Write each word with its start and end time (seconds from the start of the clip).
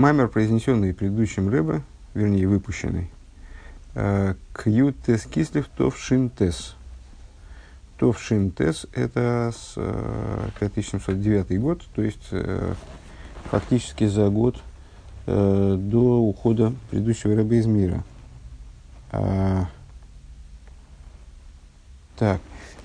Маймер, 0.00 0.28
произнесенный 0.28 0.94
предыдущим 0.94 1.50
Рэбе, 1.50 1.82
вернее, 2.14 2.48
выпущенный, 2.48 3.10
э, 3.94 4.34
Кьютес 4.54 5.26
Кислев 5.26 5.68
Товшинтес. 5.76 6.74
Товшинтес– 7.98 8.86
это 8.94 9.52
с, 9.54 9.74
э, 9.76 10.48
5709 10.58 11.60
год, 11.60 11.82
то 11.94 12.00
есть 12.00 12.28
э, 12.30 12.72
фактически 13.50 14.06
за 14.06 14.30
год 14.30 14.56
э, 15.26 15.76
до 15.78 16.22
ухода 16.22 16.72
предыдущего 16.90 17.36
Рэбе 17.36 17.58
из 17.58 17.66
мира. 17.66 18.02
А, 19.12 19.66
так, 22.16 22.40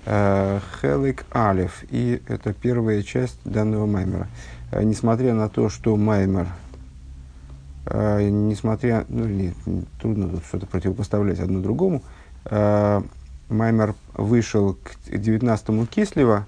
э, 0.05 0.59
Хелик 0.81 1.25
Алиф, 1.33 1.85
и 1.89 2.21
это 2.27 2.51
первая 2.51 3.03
часть 3.03 3.39
данного 3.45 3.85
маймера. 3.85 4.27
Э, 4.71 4.83
несмотря 4.83 5.33
на 5.33 5.47
то, 5.47 5.69
что 5.69 5.95
маймер– 5.95 6.49
э, 7.85 8.29
несмотря, 8.29 9.05
ну, 9.09 9.25
не, 9.25 9.53
трудно 9.99 10.29
тут 10.29 10.45
что-то 10.45 10.65
противопоставлять 10.65 11.39
одно 11.39 11.61
другому, 11.61 12.03
э, 12.45 13.01
Маймер 13.49 13.93
вышел 14.13 14.73
к 14.73 14.95
19-му 15.09 15.85
Кислева, 15.85 16.45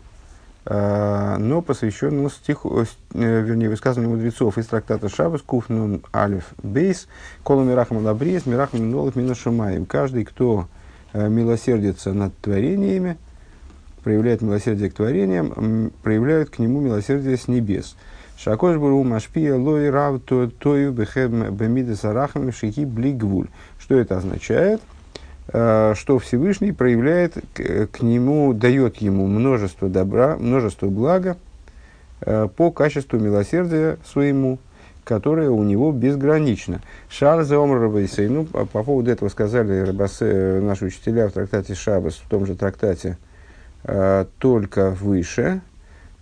э, 0.66 1.38
но 1.38 1.62
посвященному 1.62 2.30
стиху, 2.30 2.82
э, 2.82 2.86
вернее, 3.14 3.70
высказыванию 3.70 4.16
мудрецов 4.16 4.58
из 4.58 4.66
трактата 4.66 5.08
Шабас, 5.10 5.42
Куфнун 5.42 6.02
Алиф 6.14 6.54
Бейс, 6.64 7.08
Колу 7.44 7.64
Мирахам 7.64 8.04
Лабриес, 8.04 8.46
Мирахам 8.46 8.90
Нолов 8.90 9.16
Минашумаем. 9.16 9.86
Каждый, 9.86 10.26
кто 10.26 10.68
э, 11.14 11.30
милосердится 11.30 12.14
над 12.14 12.36
творениями, 12.40 13.18
проявляет 14.04 14.42
милосердие 14.42 14.90
к 14.90 14.94
творениям, 14.94 15.92
проявляют 16.02 16.50
к 16.50 16.60
нему 16.60 16.80
милосердие 16.80 17.38
с 17.38 17.48
небес. 17.48 17.96
Шакош 18.38 18.78
буру 18.78 19.04
машпия 19.04 19.56
лой 19.56 19.90
рав 19.90 20.22
тою 20.22 20.92
бехем 20.92 21.56
бемиды 21.56 21.96
сарахам 21.96 22.52
шихи 22.52 22.86
блигвуль. 22.86 23.48
Что 23.80 23.98
это 23.98 24.18
означает? 24.18 24.82
Э, 25.50 25.94
что 25.96 26.20
Всевышний 26.20 26.72
проявляет 26.72 27.36
к, 27.54 28.02
нему, 28.02 28.54
дает 28.54 28.98
ему 28.98 29.28
множество 29.28 29.90
добра, 29.90 30.36
множество 30.38 30.88
блага 30.88 31.38
э, 32.22 32.48
по 32.56 32.70
качеству 32.70 33.18
милосердия 33.18 33.98
своему, 34.06 34.60
которое 35.04 35.50
у 35.50 35.64
него 35.64 35.92
безгранично. 35.92 36.82
Шарзе 37.10 37.56
Омрабайсей, 37.56 38.28
ну, 38.28 38.46
по, 38.46 38.66
по 38.66 38.84
поводу 38.84 39.10
этого 39.10 39.30
сказали 39.30 39.80
рабасе, 39.80 40.60
наши 40.62 40.86
учителя 40.86 41.30
в 41.30 41.32
трактате 41.32 41.74
Шабас, 41.74 42.16
в 42.16 42.28
том 42.28 42.46
же 42.46 42.56
трактате, 42.56 43.18
э, 43.84 44.26
только 44.38 44.92
выше, 44.92 45.62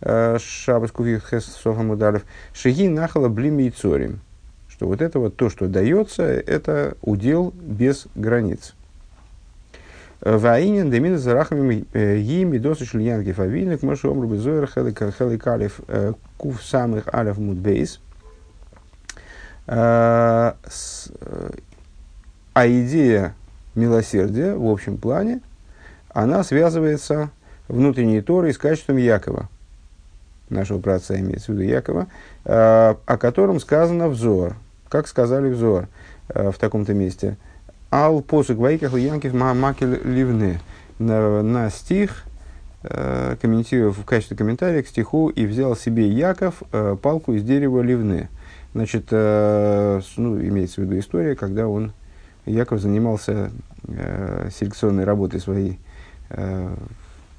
Шабас 0.06 0.92
Кувих 0.92 1.28
Хес 1.30 1.46
Софамудалев, 1.46 2.26
Шиги 2.54 2.88
Нахала 2.88 3.28
Блими 3.28 3.64
и 3.64 3.72
Цорим. 3.72 4.20
Что 4.68 4.88
вот 4.88 5.02
это 5.02 5.20
вот 5.20 5.36
то, 5.36 5.50
что 5.50 5.68
дается, 5.68 6.24
это 6.24 6.96
удел 7.02 7.54
без 7.56 8.08
границ. 8.14 8.76
Ваинин 10.22 10.92
демина 10.92 11.18
зарахами 11.18 11.86
ги 11.94 12.44
медосы 12.44 12.86
шлиянки 12.86 13.32
фавинок 13.32 13.84
машу 13.84 14.12
омрубы 14.12 14.38
зоер 14.38 14.68
хелик 14.68 15.48
алиф 15.48 15.80
кув 16.38 16.62
самых 16.64 17.14
алиф 17.14 17.38
мудбейс. 17.38 18.00
А 19.68 20.56
идея 22.56 23.34
милосердия 23.76 24.56
в 24.56 24.70
общем 24.70 24.98
плане, 24.98 25.42
она 26.10 26.44
связывается 26.44 27.32
внутренней 27.68 28.22
Торой 28.22 28.54
с 28.54 28.58
качеством 28.58 28.98
Якова– 28.98 29.50
нашего 30.50 30.80
праца 30.80 31.20
имеется 31.20 31.52
в 31.52 31.56
виду 31.56 31.64
Якова, 31.64 32.08
э, 32.46 32.96
о 33.06 33.18
котором 33.18 33.60
сказано 33.60 34.08
взор, 34.08 34.56
как 34.90 35.08
сказали 35.08 35.50
взор 35.50 35.88
э, 36.30 36.52
в 36.52 36.58
таком-то 36.58 36.94
месте. 36.94 37.38
Ал 37.92 38.22
посук 38.22 38.58
вайках 38.58 38.94
янкив 38.94 39.34
макель 39.34 40.02
ливны. 40.04 40.60
На, 40.98 41.42
на 41.42 41.70
стих, 41.70 42.24
э, 42.84 43.36
комментируя 43.42 43.92
в 43.92 44.06
качестве 44.06 44.38
комментария 44.38 44.84
к 44.84 44.88
стиху, 44.88 45.30
и 45.30 45.46
взял 45.46 45.76
себе 45.76 46.08
Яков 46.08 46.64
палку 47.02 47.34
из 47.34 47.44
дерева 47.44 47.82
ливны. 47.82 48.30
Значит, 48.74 49.12
ну, 49.12 50.42
имеется 50.42 50.82
в 50.82 50.84
виду 50.84 51.00
история, 51.00 51.36
когда 51.36 51.68
он, 51.68 51.94
Яков 52.46 52.82
занимался 52.82 53.52
селекционной 53.88 55.06
работой 55.06 55.40
своей. 55.40 55.80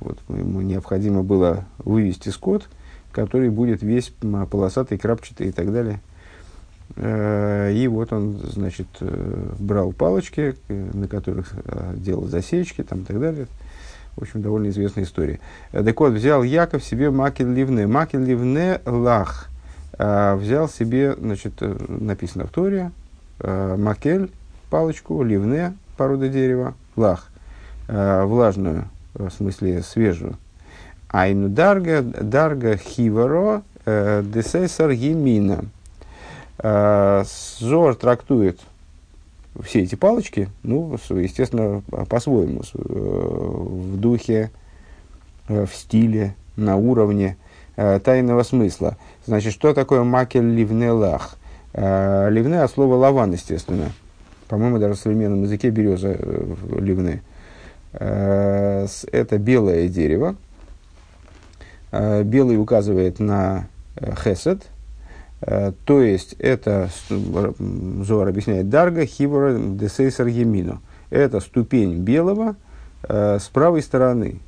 Вот, 0.00 0.18
ему 0.28 0.62
необходимо 0.62 1.22
было 1.22 1.66
вывести 1.78 2.30
скот, 2.30 2.68
который 3.16 3.48
будет 3.48 3.80
весь 3.80 4.12
полосатый, 4.50 4.98
крапчатый 4.98 5.48
и 5.48 5.50
так 5.50 5.72
далее. 5.72 6.00
Э, 6.96 7.72
и 7.72 7.88
вот 7.88 8.12
он, 8.12 8.38
значит, 8.44 8.88
э, 9.00 9.52
брал 9.58 9.92
палочки, 9.92 10.54
э, 10.68 10.90
на 10.92 11.08
которых 11.08 11.50
делал 11.94 12.26
засечки 12.26 12.82
там, 12.82 13.00
и 13.00 13.04
так 13.04 13.18
далее. 13.18 13.46
В 14.16 14.22
общем, 14.22 14.42
довольно 14.42 14.68
известная 14.68 15.04
история. 15.04 15.40
Так 15.72 15.98
вот, 15.98 16.12
взял 16.12 16.42
Яков 16.42 16.84
себе 16.84 17.10
макель 17.10 17.52
ливне. 17.52 17.86
Макель 17.86 18.22
ливне 18.22 18.80
лах. 18.84 19.48
Взял 19.92 20.68
себе, 20.68 21.14
значит, 21.14 21.54
написано 21.88 22.46
в 22.46 22.50
Торе, 22.50 22.90
макель, 23.42 24.30
палочку, 24.68 25.22
ливне, 25.22 25.74
порода 25.96 26.28
дерева, 26.28 26.74
лах, 26.96 27.28
влажную, 27.88 28.88
в 29.14 29.30
смысле 29.30 29.82
свежую, 29.82 30.36
Айну 31.08 31.48
дарга, 31.48 32.02
дарга 32.02 32.76
хиворо, 32.76 33.62
э, 33.84 34.22
десесар 34.24 34.92
гимина. 34.92 35.64
Э, 36.58 37.24
Зор 37.58 37.94
трактует 37.94 38.58
все 39.62 39.82
эти 39.82 39.94
палочки, 39.94 40.48
ну, 40.62 40.98
естественно, 41.10 41.82
по-своему, 42.08 42.62
э, 42.74 42.78
в 42.78 43.96
духе, 43.98 44.50
в 45.48 45.68
стиле, 45.72 46.34
на 46.56 46.76
уровне 46.76 47.36
тайного 47.76 48.42
смысла. 48.42 48.96
Значит, 49.26 49.52
что 49.52 49.72
такое 49.74 50.02
макель 50.02 50.54
ливне 50.54 50.90
лах? 50.90 51.36
Ливне 51.72 52.62
от 52.62 52.70
слова 52.70 52.96
лаван, 52.96 53.32
естественно. 53.32 53.92
По-моему, 54.48 54.78
даже 54.78 54.94
в 54.94 54.98
современном 54.98 55.42
языке 55.44 55.70
береза 55.70 56.18
ливне. 56.78 57.22
Это 57.92 59.38
белое 59.38 59.88
дерево, 59.88 60.36
белый 62.24 62.58
указывает 62.58 63.20
на 63.20 63.68
э, 63.96 64.14
хесед, 64.16 64.62
э, 65.40 65.72
то 65.84 66.00
есть 66.00 66.34
это, 66.38 66.88
Зоар 67.08 68.28
объясняет, 68.28 68.68
дарга 68.68 69.06
хибора 69.06 69.56
десейсар 69.58 70.26
емину. 70.26 70.80
Это 71.10 71.40
ступень 71.40 71.98
белого 71.98 72.56
с 73.08 73.48
правой 73.52 73.82
стороны. 73.82 74.40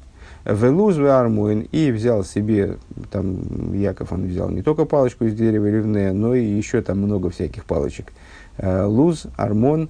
Велуз 0.44 0.98
армуин 0.98 1.68
и 1.70 1.92
взял 1.92 2.24
себе, 2.24 2.78
там 3.12 3.72
Яков 3.72 4.12
он 4.12 4.26
взял 4.26 4.50
не 4.50 4.62
только 4.62 4.84
палочку 4.86 5.26
из 5.26 5.34
дерева 5.34 5.66
ревне, 5.66 6.12
но 6.12 6.34
и 6.34 6.44
еще 6.44 6.82
там 6.82 6.98
много 6.98 7.30
всяких 7.30 7.64
палочек. 7.64 8.12
Луз, 8.60 9.28
армон, 9.36 9.88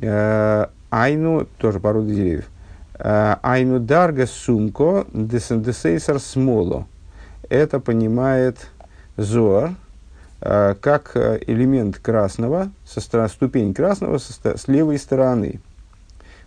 айну, 0.00 1.46
тоже 1.58 1.80
порода 1.80 2.14
деревьев. 2.14 2.48
Э, 2.98 3.36
Айну 3.42 3.78
дарга 3.78 4.26
сумко 4.26 5.06
десендесейсар 5.12 6.18
смоло. 6.18 6.86
Это 7.48 7.78
понимает 7.78 8.68
Зоар 9.16 9.74
э, 10.40 10.74
как 10.80 11.12
э, 11.14 11.40
элемент 11.46 11.98
красного, 11.98 12.70
со 12.86 13.00
стороны, 13.00 13.28
ступень 13.28 13.74
красного 13.74 14.18
со, 14.18 14.56
с 14.56 14.66
левой 14.66 14.98
стороны. 14.98 15.60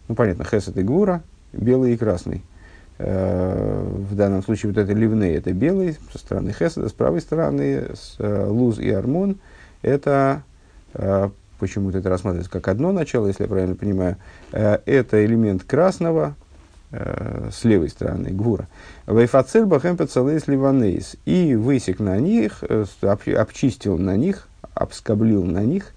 Ну, 0.08 0.16
понятно, 0.16 0.44
хесед 0.44 0.76
и 0.78 0.82
гура, 0.82 1.22
белый 1.54 1.94
и 1.94 1.98
красный. 1.98 2.44
В 2.98 4.14
данном 4.14 4.44
случае 4.44 4.74
вот 4.74 4.82
это 4.82 4.92
ливны, 4.92 5.34
это 5.34 5.54
белый, 5.54 5.98
со 6.12 6.18
стороны 6.18 6.52
хеседа, 6.52 6.90
с 6.90 6.92
правой 6.92 7.22
стороны 7.22 7.86
луз 8.20 8.78
и 8.78 8.90
армон, 8.90 9.38
это 9.82 10.44
почему-то 11.60 12.00
это 12.00 12.10
рассматривается 12.10 12.52
как 12.52 12.68
одно 12.68 12.92
начало, 12.92 13.28
если 13.28 13.44
я 13.44 13.48
правильно 13.48 13.76
понимаю, 13.76 14.18
это 14.52 15.24
элемент 15.24 15.64
красного 15.64 16.36
с 16.92 17.64
левой 17.64 17.90
стороны, 17.90 18.30
гвура. 18.30 18.68
Вайфацель 19.06 19.66
бахэмпецалейс 19.66 20.48
ливанейс. 20.48 21.18
И 21.26 21.56
высек 21.56 22.00
на 22.00 22.18
них, 22.18 22.64
э, 22.68 22.86
обчистил 23.02 23.98
на 23.98 24.18
них, 24.18 24.48
обскоблил 24.74 25.44
на 25.44 25.64
них 25.64 25.94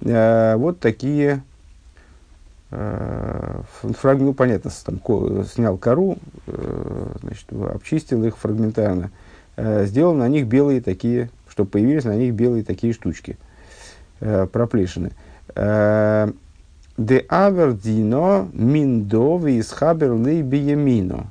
вот 0.00 0.80
такие 0.80 1.42
фрагменты, 2.68 4.24
ну, 4.24 4.34
понятно, 4.34 4.70
там, 4.84 5.00
снял 5.46 5.78
кору, 5.78 6.18
значит, 7.22 7.46
обчистил 7.52 8.22
их 8.24 8.36
фрагментарно, 8.36 9.12
сделал 9.56 10.14
на 10.14 10.28
них 10.28 10.46
белые 10.46 10.82
такие, 10.82 11.30
чтобы 11.48 11.70
появились 11.70 12.04
на 12.04 12.16
них 12.16 12.34
белые 12.34 12.64
такие 12.64 12.92
штучки– 12.92 13.38
э, 14.20 14.46
проплешины. 14.50 15.12
Де 16.96 17.24
авердино 17.28 18.48
миндо 18.52 19.38
из 19.48 19.70
хабер 19.70 20.14
биемино. 20.14 21.26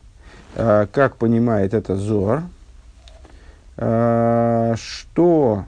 Как 0.56 1.16
понимает 1.16 1.74
это 1.74 1.96
Зор, 1.96 2.44
э, 3.78 4.76
что 4.78 5.66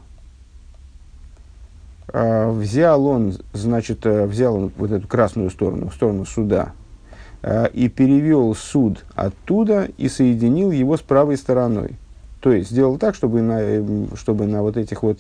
э, 2.14 2.52
взял 2.52 3.06
он, 3.08 3.36
значит, 3.54 4.06
э, 4.06 4.26
взял 4.28 4.56
он 4.56 4.72
вот 4.78 4.92
эту 4.92 5.08
красную 5.08 5.50
сторону, 5.50 5.90
сторону 5.92 6.26
суда, 6.26 6.74
и 7.74 7.90
перевел 7.90 8.56
суд 8.56 9.06
оттуда 9.14 9.88
и 9.98 10.10
соединил 10.10 10.72
его 10.72 10.98
с 10.98 11.02
правой 11.02 11.38
стороной. 11.38 11.96
То 12.42 12.52
есть 12.52 12.72
сделал 12.72 12.98
так, 12.98 13.14
чтобы 13.14 13.42
на, 13.42 14.16
чтобы 14.16 14.48
на 14.48 14.64
вот 14.64 14.78
этих 14.78 15.04
вот 15.04 15.20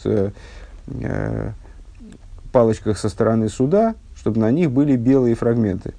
палочках 2.51 2.97
со 2.97 3.09
стороны 3.09 3.47
суда, 3.49 3.93
чтобы 4.25 4.39
на 4.39 4.49
них 4.49 4.71
были 4.71 4.95
белые 4.95 5.35
фрагменты. 5.35 5.93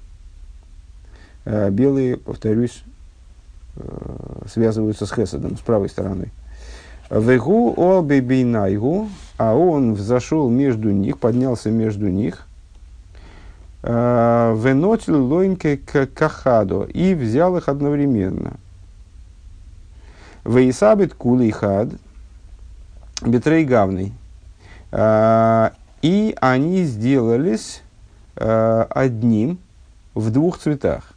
Э, 1.45 1.69
белые, 1.69 2.17
повторюсь, 2.17 2.83
э, 3.77 4.41
связываются 4.51 5.05
с 5.05 5.13
Хеседом, 5.13 5.55
с 5.55 5.61
правой 5.61 5.87
стороной. 5.87 6.33
Вегу 7.09 7.73
обебейнайгу, 7.77 9.07
а 9.37 9.55
он 9.55 9.93
взошел 9.93 10.49
между 10.49 10.91
них, 10.91 11.19
поднялся 11.19 11.71
между 11.71 12.09
них. 12.09 12.45
«Э, 13.81 14.53
Венотил 14.57 15.25
лойнке 15.25 15.77
кахадо, 15.77 16.83
и 16.83 17.13
взял 17.13 17.55
их 17.55 17.69
одновременно. 17.69 18.55
Вейсабит 20.43 21.13
кулей 21.13 21.51
хад, 21.51 21.87
бетрей 23.21 23.63
гавный. 23.63 24.11
«Э, 24.91 25.69
и 26.01 26.35
они 26.41 26.83
сделались 26.83 27.83
одним 28.37 29.57
в 30.13 30.31
двух 30.31 30.59
цветах. 30.59 31.13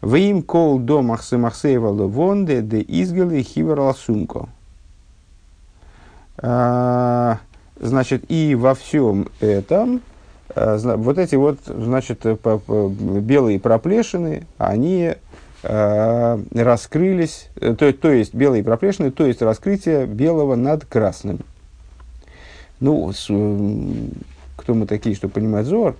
В 0.00 0.14
им 0.14 0.42
кол 0.42 0.78
до 0.78 1.02
махсе 1.02 1.36
махсеева 1.36 1.94
левонде 1.94 2.62
де 2.62 2.80
изгали 2.86 3.42
хиверал 3.42 3.94
сумко. 3.94 4.48
А, 6.38 7.38
значит, 7.78 8.24
и 8.28 8.54
во 8.54 8.74
всем 8.74 9.28
этом 9.40 10.00
а, 10.54 10.78
вот 10.96 11.18
эти 11.18 11.34
вот, 11.34 11.58
значит, 11.66 12.24
белые 12.24 13.60
проплешины, 13.60 14.46
они 14.56 15.14
раскрылись, 15.62 17.50
то, 17.54 17.92
то 17.92 18.10
есть 18.10 18.32
белые 18.32 18.64
проплешины, 18.64 19.10
то 19.10 19.26
есть 19.26 19.42
раскрытие 19.42 20.06
белого 20.06 20.54
над 20.54 20.86
красным. 20.86 21.40
Ну, 22.80 23.12
с, 23.12 23.28
кто 24.60 24.74
мы 24.74 24.86
такие, 24.86 25.16
чтобы 25.16 25.34
понимать 25.34 25.66
зор, 25.66 25.96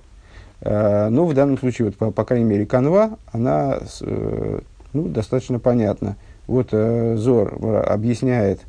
Э, 0.63 1.09
но 1.09 1.27
в 1.27 1.35
данном 1.35 1.59
случае, 1.59 1.87
вот, 1.87 1.97
по, 1.97 2.11
по 2.11 2.25
крайней 2.25 2.45
мере, 2.45 2.67
канва, 2.67 3.19
она 3.33 3.79
э, 4.01 4.61
ну, 4.93 5.09
достаточно 5.09 5.59
понятна. 5.59 6.17
Вот 6.47 6.69
э, 6.73 7.17
Зор 7.17 7.59
объясняет 7.87 8.61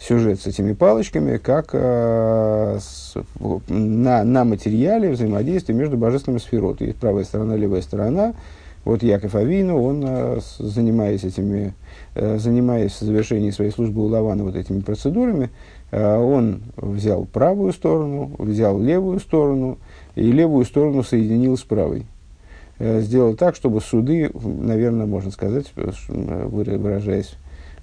сюжет 0.00 0.40
с 0.40 0.46
этими 0.46 0.72
палочками, 0.72 1.36
как 1.36 1.74
с, 1.74 3.14
на, 3.68 4.24
на 4.24 4.44
материале 4.44 5.10
взаимодействия 5.10 5.74
между 5.74 5.98
божественными 5.98 6.40
сферот. 6.40 6.80
Есть 6.80 6.96
правая 6.96 7.24
сторона, 7.24 7.54
левая 7.54 7.82
сторона. 7.82 8.32
Вот 8.86 9.02
Яков 9.02 9.34
Авину, 9.34 9.82
он, 9.82 10.40
занимаясь 10.58 11.24
этими, 11.24 11.74
занимаясь 12.14 12.92
в 12.92 13.02
завершении 13.02 13.50
своей 13.50 13.72
службы 13.72 14.02
у 14.02 14.06
Лавана 14.06 14.42
вот 14.42 14.56
этими 14.56 14.80
процедурами, 14.80 15.50
он 15.92 16.62
взял 16.76 17.24
правую 17.24 17.72
сторону, 17.72 18.30
взял 18.38 18.80
левую 18.80 19.18
сторону, 19.18 19.78
и 20.14 20.30
левую 20.30 20.64
сторону 20.64 21.02
соединил 21.02 21.56
с 21.56 21.62
правой. 21.62 22.06
Э, 22.80 23.02
сделал 23.02 23.36
так, 23.36 23.56
чтобы 23.56 23.82
суды, 23.82 24.30
наверное, 24.34 25.06
можно 25.06 25.30
сказать, 25.30 25.70
э, 25.76 25.90
выражаясь 26.48 27.34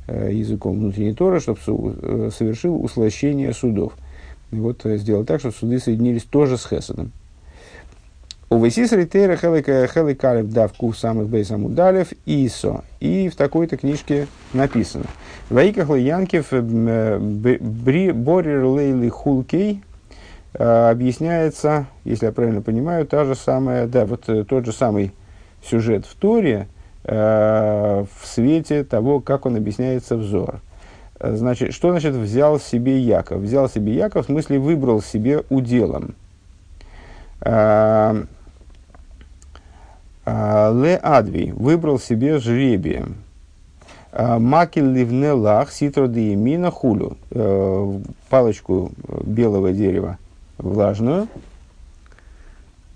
э, 0.08 0.32
языком 0.34 0.80
внутренней 0.80 1.14
Торы, 1.14 1.40
чтобы 1.40 2.32
совершил 2.32 2.84
услощение 2.84 3.54
судов. 3.54 3.94
И 4.52 4.56
вот 4.56 4.82
сделал 4.84 5.24
так, 5.24 5.40
чтобы 5.40 5.54
суды 5.54 5.80
соединились 5.80 6.24
тоже 6.24 6.58
с 6.58 6.66
Хесадом. 6.66 7.12
У 8.50 8.64
Весис 8.64 8.94
Ритейра 8.94 9.36
Хеликалев 9.36 10.52
дав 10.52 10.74
кув 10.74 10.98
самых 10.98 11.28
бейсам 11.28 11.66
удалев 11.66 12.08
ИСО. 12.26 12.84
И 13.00 13.30
в 13.30 13.36
такой-то 13.36 13.78
книжке 13.78 14.28
написано. 14.54 15.06
Ваиках 15.50 15.90
Янкев 15.90 16.52
Борер 16.52 18.66
Лейли 18.66 19.10
Хулкей 19.10 19.84
Э, 20.60 20.90
объясняется, 20.90 21.86
если 22.04 22.26
я 22.26 22.32
правильно 22.32 22.62
понимаю, 22.62 23.06
та 23.06 23.26
же 23.26 23.36
самая, 23.36 23.88
да, 23.88 24.06
вот 24.06 24.28
э, 24.28 24.44
тот 24.44 24.66
же 24.66 24.72
самый 24.72 25.14
сюжет 25.64 26.06
в 26.06 26.16
Торе 26.16 26.68
э, 27.04 28.06
в 28.12 28.26
свете 28.26 28.84
того, 28.84 29.20
как 29.20 29.46
он 29.46 29.56
объясняется 29.56 30.18
в 30.18 30.24
Зор. 30.24 30.62
Значит, 31.20 31.74
что 31.74 31.92
значит 31.92 32.16
взял 32.16 32.60
себе 32.60 33.00
Яков? 33.00 33.42
Взял 33.42 33.70
себе 33.70 33.94
Яков, 33.94 34.26
в 34.26 34.28
смысле 34.28 34.60
выбрал 34.60 35.02
себе 35.02 35.44
уделом. 35.50 36.16
Ле 40.28 40.98
Адви 40.98 41.54
выбрал 41.54 42.00
себе 42.00 42.40
жребием. 42.40 43.16
Макель 44.12 44.92
ливне 44.92 45.32
лах 45.32 45.72
ситро 45.72 46.08
мина 46.08 46.70
хулю. 46.72 47.18
Палочку 48.30 48.92
белого 49.24 49.72
дерева 49.72 50.18
влажную. 50.58 51.28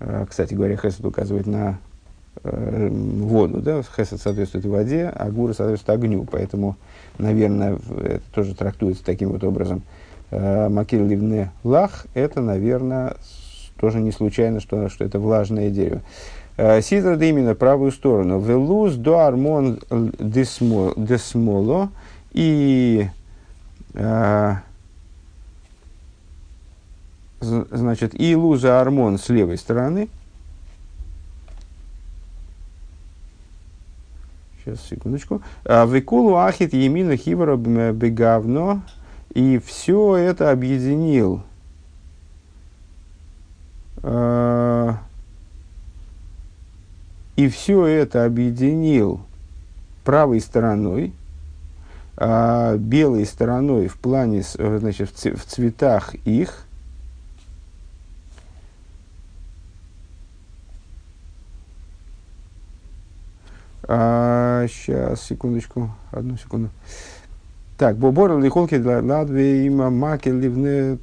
Э, 0.02 0.26
кстати 0.28 0.54
говоря, 0.54 0.76
Хесед 0.76 1.04
указывает 1.04 1.46
на 1.46 1.78
э, 2.42 2.88
воду, 2.90 3.60
да, 3.60 3.82
Хесед 3.82 4.20
соответствует 4.20 4.64
воде, 4.64 5.12
а 5.14 5.30
Гура 5.30 5.52
соответствует 5.52 5.98
огню, 5.98 6.26
поэтому, 6.30 6.76
наверное, 7.18 7.78
это 8.04 8.22
тоже 8.34 8.54
трактуется 8.54 9.04
таким 9.04 9.30
вот 9.30 9.44
образом. 9.44 9.82
Э, 10.30 10.68
Макил 10.68 11.06
ливне 11.06 11.52
лах, 11.62 12.06
это, 12.14 12.40
наверное, 12.40 13.16
тоже 13.78 14.00
не 14.00 14.12
случайно, 14.12 14.60
что, 14.60 14.88
что 14.88 15.04
это 15.04 15.18
влажное 15.18 15.70
дерево. 15.70 16.00
Сидра 16.56 17.16
да 17.16 17.24
именно 17.24 17.54
правую 17.54 17.92
сторону. 17.92 18.40
Велуз 18.40 18.94
до 18.96 19.20
армон 19.20 19.80
десмоло 20.18 21.90
и 22.32 23.08
значит, 27.40 28.18
и 28.18 28.36
луза 28.36 28.80
армон 28.80 29.18
с 29.18 29.28
левой 29.28 29.58
стороны. 29.58 30.08
Сейчас, 34.64 34.80
секундочку. 34.88 35.42
А, 35.64 35.84
Векулу 35.86 36.36
ахит 36.36 36.72
емина 36.72 37.16
хибара 37.16 37.56
бегавно. 37.56 38.82
И 39.34 39.58
все 39.58 40.16
это 40.16 40.50
объединил. 40.50 41.42
И 47.42 47.48
все 47.48 47.86
это 47.86 48.24
объединил 48.24 49.20
правой 50.04 50.40
стороной, 50.40 51.12
а, 52.16 52.76
белой 52.76 53.26
стороной 53.26 53.88
в 53.88 53.98
плане, 53.98 54.44
значит, 54.44 55.10
в 55.10 55.44
цветах 55.44 56.14
их– 56.24 56.66
А, 63.88 64.64
сейчас, 64.68 65.22
секундочку, 65.22 65.90
одну 66.12 66.36
секунду. 66.36 66.70
Так, 67.82 67.96
бобор 67.96 68.38
лихолки 68.38 68.78
для 68.78 69.02
ладве 69.02 69.66
има 69.66 69.90
маки 69.90 70.28
ливне 70.28 70.98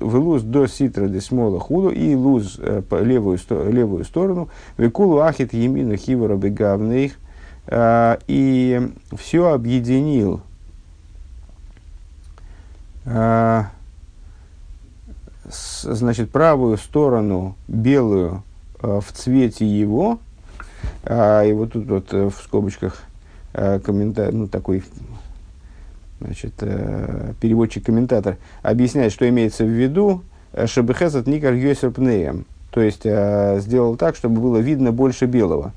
велуз 0.00 0.42
до 0.42 0.68
ситра 0.68 1.08
де 1.08 1.20
смола 1.20 1.58
худу 1.58 1.90
и 1.90 2.14
луз 2.14 2.60
левую, 2.92 3.36
левую 3.68 4.04
сторону. 4.04 4.48
Векулу 4.78 5.18
ахит 5.22 5.52
емину 5.54 5.96
хивора 5.96 6.36
бегавных 6.36 7.18
и 8.28 8.90
все 9.18 9.48
объединил 9.50 10.40
значит 15.82 16.30
правую 16.30 16.76
сторону 16.76 17.56
белую 17.66 18.44
в 18.80 19.06
цвете 19.12 19.66
его 19.66 20.20
и 21.10 21.52
вот 21.56 21.72
тут 21.72 21.86
вот 21.88 22.12
в 22.12 22.34
скобочках 22.40 23.02
комментарий, 23.84 24.36
ну 24.36 24.48
такой 24.48 24.84
значит, 26.20 26.54
э, 26.60 27.32
переводчик-комментатор 27.40 28.36
объясняет, 28.62 29.12
что 29.12 29.28
имеется 29.28 29.64
в 29.64 29.68
виду 29.68 30.22
Шабехесат 30.64 31.26
Никар 31.26 31.54
Йосерпнеем. 31.54 32.46
То 32.70 32.80
есть 32.80 33.02
сделал 33.02 33.96
так, 33.96 34.16
чтобы 34.16 34.40
было 34.40 34.58
видно 34.58 34.92
больше 34.92 35.24
белого. 35.24 35.72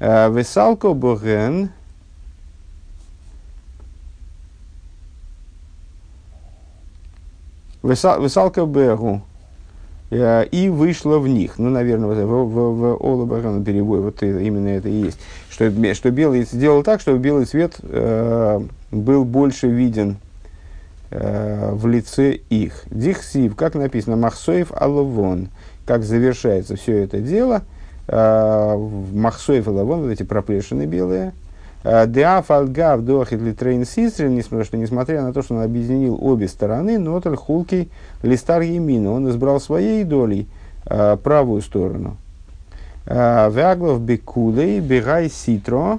Весалко 0.00 0.92
Боген 0.92 1.70
Весалка 7.82 8.66
Бегу 8.66 9.22
Э, 9.22 9.33
и 10.14 10.68
вышла 10.68 11.18
в 11.18 11.26
них. 11.26 11.58
Ну, 11.58 11.70
наверное, 11.70 12.08
в, 12.08 12.44
в, 12.44 12.78
в 12.78 13.04
Олабарана 13.04 13.64
перевой 13.64 14.00
вот 14.00 14.22
именно 14.22 14.68
это 14.68 14.88
и 14.88 15.04
есть. 15.04 15.18
Что, 15.50 15.72
что 15.94 16.10
белый 16.10 16.44
сделал 16.44 16.82
так, 16.82 17.00
чтобы 17.00 17.18
белый 17.18 17.46
цвет 17.46 17.76
э, 17.82 18.60
был 18.90 19.24
больше 19.24 19.68
виден 19.68 20.16
э, 21.10 21.70
в 21.72 21.86
лице 21.86 22.38
их. 22.50 22.84
Дихсив, 22.90 23.56
как 23.56 23.74
написано, 23.74 24.16
Махсоев 24.16 24.72
Алавон, 24.72 25.48
как 25.86 26.02
завершается 26.02 26.76
все 26.76 26.98
это 26.98 27.18
дело, 27.18 27.62
э, 28.06 28.88
Махсоев 29.12 29.66
Алавон, 29.68 30.02
вот 30.02 30.10
эти 30.10 30.22
проплешины 30.22 30.86
белые, 30.86 31.28
э, 31.28 31.43
Деаф 31.84 32.50
Алгав 32.50 33.02
Дохит 33.02 33.40
Литрейн 33.40 33.84
Сисрин, 33.84 34.42
что 34.42 34.76
несмотря 34.76 35.22
на 35.22 35.32
то, 35.32 35.42
что 35.42 35.54
он 35.54 35.62
объединил 35.62 36.18
обе 36.20 36.48
стороны, 36.48 36.98
Ноталь 36.98 37.36
Хулки 37.36 37.88
Листар 38.22 38.62
Емина, 38.62 39.12
он 39.12 39.28
избрал 39.28 39.60
своей 39.60 40.04
долей 40.04 40.48
э, 40.86 41.16
правую 41.22 41.60
сторону. 41.60 42.16
Э, 43.06 43.50
Вяглов 43.52 44.00
Бекулей 44.00 44.80
Бегай 44.80 45.28
Ситро 45.28 45.98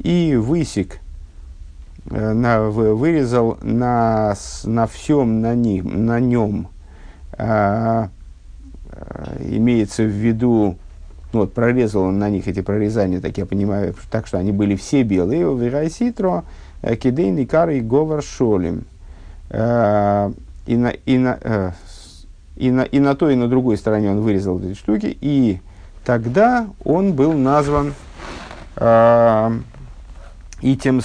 и 0.00 0.36
высек 0.36 0.98
Э, 2.10 2.32
на, 2.34 2.68
вырезал 2.68 3.56
на, 3.62 4.34
на 4.64 4.86
всем 4.86 5.40
на, 5.40 5.54
них, 5.54 5.84
на 5.84 6.20
нем, 6.20 6.68
имеется 9.40 10.02
в 10.02 10.08
виду, 10.08 10.76
ну, 11.34 11.40
вот 11.40 11.52
прорезал 11.52 12.04
он 12.04 12.18
на 12.18 12.30
них 12.30 12.48
эти 12.48 12.62
прорезания, 12.62 13.20
так 13.20 13.36
я 13.36 13.46
понимаю, 13.46 13.94
так 14.10 14.26
что 14.26 14.38
они 14.38 14.52
были 14.52 14.76
все 14.76 15.02
белые, 15.02 15.54
вирай 15.56 15.90
ситро, 15.90 16.44
э, 16.82 16.96
кидейный 16.96 17.46
кары 17.46 17.80
говор 17.80 18.22
шолим. 18.22 18.84
А, 19.50 20.32
и 20.66 20.76
на, 20.76 20.88
и, 20.88 21.18
на, 21.18 21.74
и, 22.56 22.70
на, 22.70 22.82
и 22.82 22.98
на 22.98 23.14
той, 23.14 23.34
и 23.34 23.36
на 23.36 23.48
другой 23.48 23.76
стороне 23.76 24.10
он 24.10 24.20
вырезал 24.20 24.58
эти 24.60 24.74
штуки, 24.78 25.16
и 25.20 25.60
тогда 26.04 26.66
он 26.84 27.12
был 27.12 27.34
назван 27.34 27.92
и 30.62 30.76
тем 30.76 31.00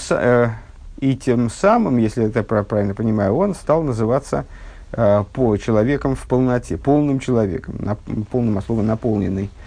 и 1.00 1.16
тем 1.16 1.50
самым, 1.50 1.96
если 1.96 2.26
это 2.26 2.42
правильно 2.42 2.94
понимаю, 2.94 3.34
он 3.34 3.54
стал 3.54 3.82
называться 3.82 4.44
э, 4.92 5.24
по 5.32 5.56
человеком 5.56 6.14
в 6.14 6.26
полноте, 6.26 6.76
полным 6.76 7.20
человеком, 7.20 7.76
на, 7.78 7.96
полным 8.30 8.58
от 8.58 8.66
слова 8.66 8.82
наполненный, 8.82 9.44
э, 9.44 9.59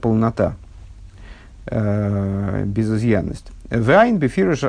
полнота, 0.00 0.56
э, 1.66 2.64
безызъянность. 2.66 3.50
Вайн 3.70 4.18
бефирыш 4.18 4.64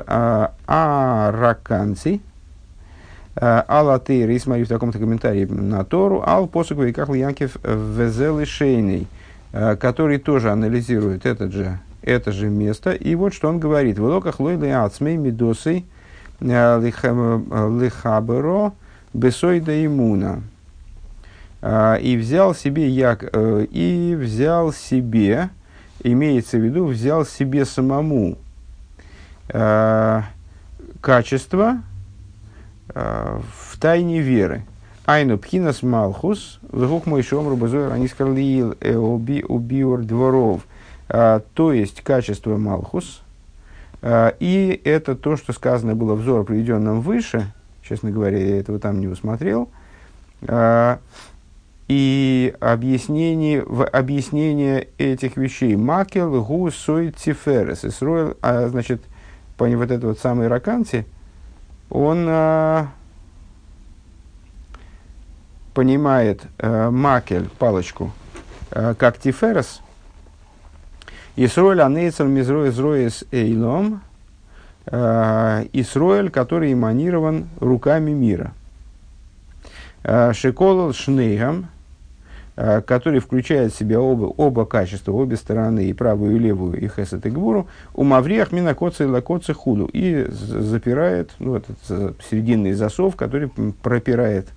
араканци, 0.65 2.21
Алла 3.37 3.99
Тейр, 3.99 4.39
смотри 4.39 4.63
в 4.63 4.69
таком-то 4.69 4.97
комментарии 4.97 5.45
на 5.45 5.83
Тору, 5.83 6.23
Ал 6.25 6.47
посук 6.47 6.79
Вейках 6.79 7.09
Янкев 7.09 7.57
Везелы 7.63 8.45
Шейный, 8.45 9.07
который 9.51 10.19
тоже 10.19 10.51
анализирует 10.51 11.25
этот 11.25 11.51
же 11.51 11.79
это 12.05 12.31
же 12.31 12.47
место. 12.49 12.91
И 12.91 13.15
вот 13.15 13.33
что 13.33 13.49
он 13.49 13.59
говорит. 13.59 13.99
В 13.99 14.03
локах 14.03 14.39
лойлы 14.39 14.71
ацмей 14.71 15.17
мидосой 15.17 15.85
э, 16.39 16.79
лихаберо 16.79 18.73
бесойда 19.13 19.85
имуна. 19.85 20.41
А, 21.67 21.95
и 21.95 22.15
взял 22.15 22.53
себе 22.53 22.87
як, 22.89 23.23
э, 23.33 23.65
и 23.71 24.15
взял 24.15 24.71
себе, 24.71 25.49
имеется 26.03 26.57
в 26.57 26.61
виду, 26.61 26.85
взял 26.85 27.25
себе 27.25 27.65
самому 27.65 28.37
э, 29.49 30.21
качество 31.01 31.81
в 32.87 33.79
тайне 33.79 34.21
веры. 34.21 34.63
Айну 35.05 35.39
пхинас 35.39 35.81
малхус, 35.81 36.59
вгух 36.71 37.07
мой 37.07 37.23
шомру 37.23 37.55
базуэр 37.55 37.91
анискарлиил 37.91 38.75
эоби 38.79 39.43
убиор 39.47 40.03
дворов– 40.03 40.61
а, 41.07 41.41
то 41.53 41.71
есть 41.71 42.01
качество 42.01 42.57
Малхус, 42.57 43.21
а, 44.01 44.35
и 44.39 44.79
это 44.83 45.15
то, 45.15 45.37
что 45.37 45.53
сказано 45.53 45.95
было 45.95 46.15
взор 46.15 46.43
приведенном 46.43 47.01
выше, 47.01 47.51
честно 47.87 48.11
говоря, 48.11 48.37
я 48.37 48.59
этого 48.59 48.79
там 48.79 48.99
не 48.99 49.07
усмотрел, 49.07 49.69
и 51.87 52.55
объяснение, 52.59 53.63
в 53.63 53.85
объяснение 53.85 54.87
этих 54.97 55.37
вещей 55.37 55.75
макел 55.75 56.43
гу 56.43 56.71
сой 56.71 57.11
тиферес 57.11 57.85
исроил, 57.85 58.37
а, 58.41 58.67
значит, 58.67 59.01
по 59.57 59.67
вот 59.67 59.91
этот 59.91 60.03
вот 60.03 60.19
самый 60.19 60.47
раканти, 60.47 61.05
он 61.89 62.25
а, 62.27 62.87
понимает 65.73 66.43
а, 66.57 66.89
макель, 66.89 67.49
палочку, 67.59 68.11
а, 68.71 68.95
как 68.95 69.19
тиферес, 69.19 69.81
Исроэль 71.37 71.81
анейцер 71.81 72.27
мизрой 72.27 72.69
изроис 72.69 73.25
эйлом. 73.31 74.01
Э, 74.87 75.65
Исроэль, 75.73 76.29
который 76.29 76.71
эманирован 76.71 77.49
руками 77.59 78.11
мира. 78.11 78.53
Э, 80.03 80.31
Шеколал 80.33 80.93
шнейгам, 80.93 81.67
который 82.55 83.19
включает 83.19 83.73
в 83.73 83.77
себя 83.77 83.99
оба, 83.99 84.25
оба 84.25 84.65
качества, 84.65 85.11
обе 85.11 85.35
стороны, 85.35 85.85
и 85.85 85.93
правую, 85.93 86.35
и 86.35 86.39
левую, 86.39 86.79
и 86.81 86.87
хесет 86.87 87.25
и 87.25 87.29
гбуру, 87.29 87.67
у 87.93 88.03
мавриях 88.03 88.51
минакоца 88.51 89.03
и 89.03 89.07
лакоца 89.07 89.53
худу, 89.53 89.89
и 89.91 90.25
запирает, 90.29 91.31
ну, 91.39 91.55
этот 91.55 91.77
серединный 92.29 92.73
засов, 92.73 93.15
который 93.15 93.51
пропирает 93.83 94.47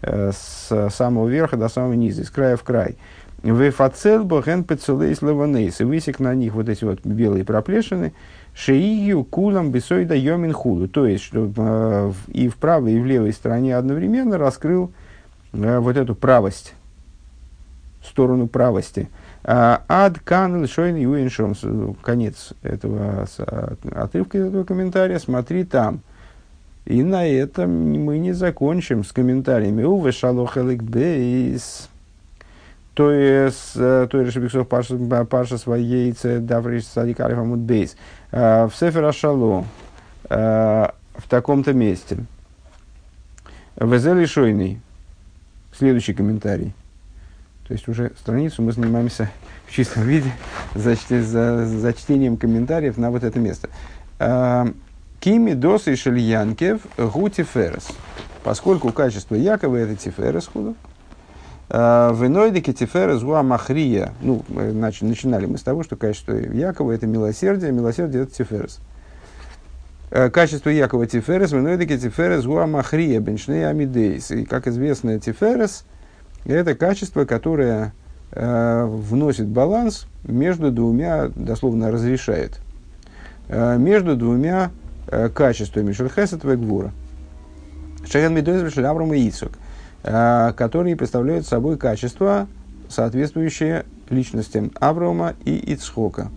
с 0.00 0.90
самого 0.90 1.28
верха 1.28 1.56
до 1.56 1.68
самого 1.68 1.94
низа, 1.94 2.22
из 2.22 2.30
края 2.30 2.56
в 2.56 2.62
край. 2.62 2.96
Вефацел 3.42 4.24
боген 4.24 4.64
пецелейс 4.64 5.22
леванейс. 5.22 5.80
И 5.80 5.84
высек 5.84 6.20
на 6.20 6.34
них 6.34 6.54
вот 6.54 6.68
эти 6.68 6.84
вот 6.84 7.00
белые 7.04 7.44
проплешины. 7.44 8.12
Шеигию 8.54 9.24
кулам 9.24 9.70
бесойда 9.70 10.14
йомин 10.14 10.52
худу. 10.52 10.88
То 10.88 11.06
есть, 11.06 11.24
что 11.24 11.50
э, 11.56 12.12
и 12.28 12.48
в 12.48 12.56
правой, 12.56 12.94
и 12.94 13.00
в 13.00 13.06
левой 13.06 13.32
стороне 13.32 13.76
одновременно 13.76 14.36
раскрыл 14.36 14.92
э, 15.52 15.78
вот 15.78 15.96
эту 15.96 16.14
правость, 16.14 16.74
сторону 18.06 18.46
правости. 18.46 19.08
А, 19.44 19.82
ад 19.88 20.18
кан 20.20 20.62
лишойн 20.62 20.96
юиншом. 20.96 21.54
Конец 22.02 22.52
этого 22.62 23.26
отрывка 23.92 24.38
из 24.38 24.46
этого 24.46 24.64
комментария. 24.64 25.18
Смотри 25.18 25.64
там. 25.64 26.00
И 26.86 27.02
на 27.02 27.26
этом 27.26 27.70
мы 27.70 28.18
не 28.18 28.32
закончим 28.32 29.04
с 29.04 29.12
комментариями. 29.12 29.82
Уве 29.82 30.12
шалохелик 30.12 30.82
бейс 30.82 31.88
то 33.00 33.12
есть, 33.12 33.72
то 33.74 34.08
есть, 34.12 34.36
Рашибиксов 34.36 34.68
Паша 34.68 35.58
своей 35.58 36.14
Давриш 36.22 36.86
Садик 36.86 37.20
Алифамуд 37.20 37.60
Бейс. 37.60 37.96
Э, 38.30 38.66
в 38.66 38.74
Сефер 38.74 39.04
Ашало, 39.04 39.64
э, 40.28 40.88
в 41.14 41.28
таком-то 41.28 41.72
месте. 41.72 42.18
Везели 43.76 44.26
Шойный. 44.26 44.80
Следующий 45.72 46.12
комментарий. 46.12 46.74
То 47.70 47.74
есть 47.74 47.86
уже 47.86 48.10
страницу 48.18 48.62
мы 48.62 48.72
занимаемся 48.72 49.30
в 49.68 49.72
чистом 49.72 50.02
виде 50.02 50.32
за, 50.74 50.96
за, 50.96 51.64
за 51.64 51.92
чтением 51.92 52.36
комментариев 52.36 52.98
на 52.98 53.12
вот 53.12 53.22
это 53.22 53.38
место. 53.38 53.70
Э, 54.18 54.66
Кими 55.20 55.52
досы 55.52 55.94
шельянкев 55.94 56.80
гути 56.98 57.44
ферес. 57.44 57.86
Поскольку 58.42 58.90
качество 58.90 59.36
Якова 59.36 59.76
это 59.76 59.94
тиферес 59.94 60.48
худов, 60.48 60.74
Э, 61.68 62.12
Венойдики 62.12 62.72
тиферес 62.72 63.22
гуа 63.22 63.44
махрия. 63.44 64.14
Ну, 64.20 64.42
значит, 64.48 65.02
начинали 65.02 65.46
мы 65.46 65.56
с 65.56 65.62
того, 65.62 65.84
что 65.84 65.94
качество 65.94 66.32
Якова 66.32 66.90
это 66.90 67.06
милосердие, 67.06 67.70
милосердие 67.70 68.24
это 68.24 68.34
тиферес. 68.34 68.80
Э, 70.10 70.28
качество 70.28 70.70
Якова 70.70 71.06
тиферес, 71.06 71.52
венойдики 71.52 71.96
тиферес 71.96 72.44
гуа 72.44 72.66
махрия, 72.66 73.20
беншней 73.20 73.64
амидейс. 73.68 74.32
И, 74.32 74.44
как 74.44 74.66
известно, 74.66 75.20
тиферес 75.20 75.84
это 76.44 76.74
качество, 76.74 77.24
которое 77.24 77.92
э, 78.32 78.84
вносит 78.86 79.46
баланс 79.46 80.06
между 80.24 80.70
двумя, 80.70 81.28
дословно 81.34 81.90
разрешает, 81.90 82.60
э, 83.48 83.76
между 83.78 84.16
двумя 84.16 84.70
э, 85.08 85.28
качествами 85.28 85.92
Шельхесет 85.92 86.44
и 86.44 86.56
Гвура. 86.56 86.92
Шеген 88.06 88.34
Медойз 88.34 88.76
Авраам 88.78 89.12
и 89.12 89.28
Ицок– 89.28 89.52
Э, 90.02 90.52
которые 90.56 90.96
представляют 90.96 91.46
собой 91.46 91.76
качества, 91.76 92.46
соответствующие 92.88 93.84
личностям 94.08 94.70
Авраама 94.80 95.34
и 95.44 95.54
Ицхока. 95.72 96.30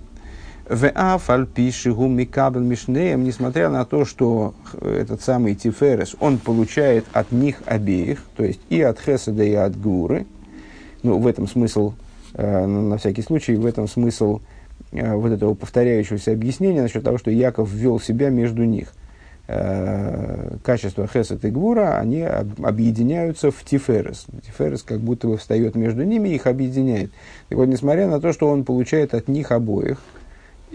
В 0.74 0.90
Афальпишигу 0.90 2.08
Микабель 2.08 2.64
Мишнеем, 2.64 3.24
несмотря 3.24 3.70
на 3.70 3.86
то, 3.86 4.06
что 4.06 4.56
этот 4.82 5.22
самый 5.22 5.54
Тиферес, 5.54 6.16
он 6.20 6.40
получает 6.40 7.06
от 7.14 7.32
них 7.32 7.62
обеих, 7.68 8.24
то 8.36 8.44
есть 8.44 8.60
и 8.70 8.82
от 8.82 9.00
Хеседа, 9.00 9.44
и 9.44 9.54
от 9.54 9.80
Гуры, 9.80 10.26
ну, 11.04 11.20
в 11.20 11.28
этом 11.28 11.48
смысл, 11.48 11.94
э, 12.34 12.66
на 12.66 12.98
всякий 12.98 13.22
случай, 13.22 13.56
в 13.56 13.68
этом 13.68 13.88
смысл 13.88 14.42
э, 14.92 15.14
вот 15.14 15.32
этого 15.32 15.54
повторяющегося 15.54 16.32
объяснения 16.32 16.82
насчет 16.82 17.04
того, 17.04 17.20
что 17.20 17.30
Яков 17.30 17.72
ввел 17.72 18.00
себя 18.00 18.32
между 18.32 18.64
них– 18.64 18.94
Э, 19.46 20.56
качества 20.64 21.06
Хесед 21.06 21.44
и 21.44 21.50
Гвура, 21.50 21.98
они 21.98 22.22
объединяются 22.22 23.52
в 23.52 23.62
Тиферес. 23.66 24.26
Тиферес 24.46 24.84
как 24.84 25.02
будто 25.02 25.28
бы 25.28 25.38
встает 25.38 25.76
между 25.76 26.04
ними 26.04 26.30
и 26.30 26.36
их 26.36 26.48
объединяет. 26.48 27.12
И 27.50 27.56
вот, 27.56 27.68
несмотря 27.68 28.08
на 28.08 28.22
то, 28.22 28.32
что 28.32 28.48
он 28.48 28.64
получает 28.64 29.14
от 29.14 29.28
них 29.28 29.52
обоих, 29.52 30.02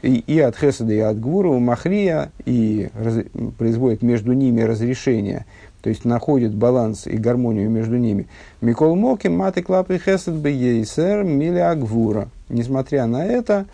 и, 0.02 0.18
и 0.26 0.40
от 0.40 0.56
Хеседа, 0.56 0.92
и 0.92 0.98
от 0.98 1.20
Гвура, 1.20 1.48
у 1.48 1.58
Махрия, 1.58 2.30
и 2.44 2.88
раз, 2.94 3.24
производит 3.56 4.02
между 4.02 4.32
ними 4.32 4.62
разрешение, 4.62 5.46
то 5.82 5.90
есть 5.90 6.04
находит 6.04 6.54
баланс 6.54 7.06
и 7.06 7.16
гармонию 7.16 7.70
между 7.70 7.96
ними. 7.96 8.26
Микол 8.60 8.96
Моки, 8.96 9.28
Маты 9.28 9.62
Клапы 9.62 9.98
Хесед 9.98 10.34
Бейсер, 10.34 11.24
Миля 11.24 11.74
Гвура. 11.74 12.28
Несмотря 12.48 13.06
на 13.06 13.24
это, 13.24 13.66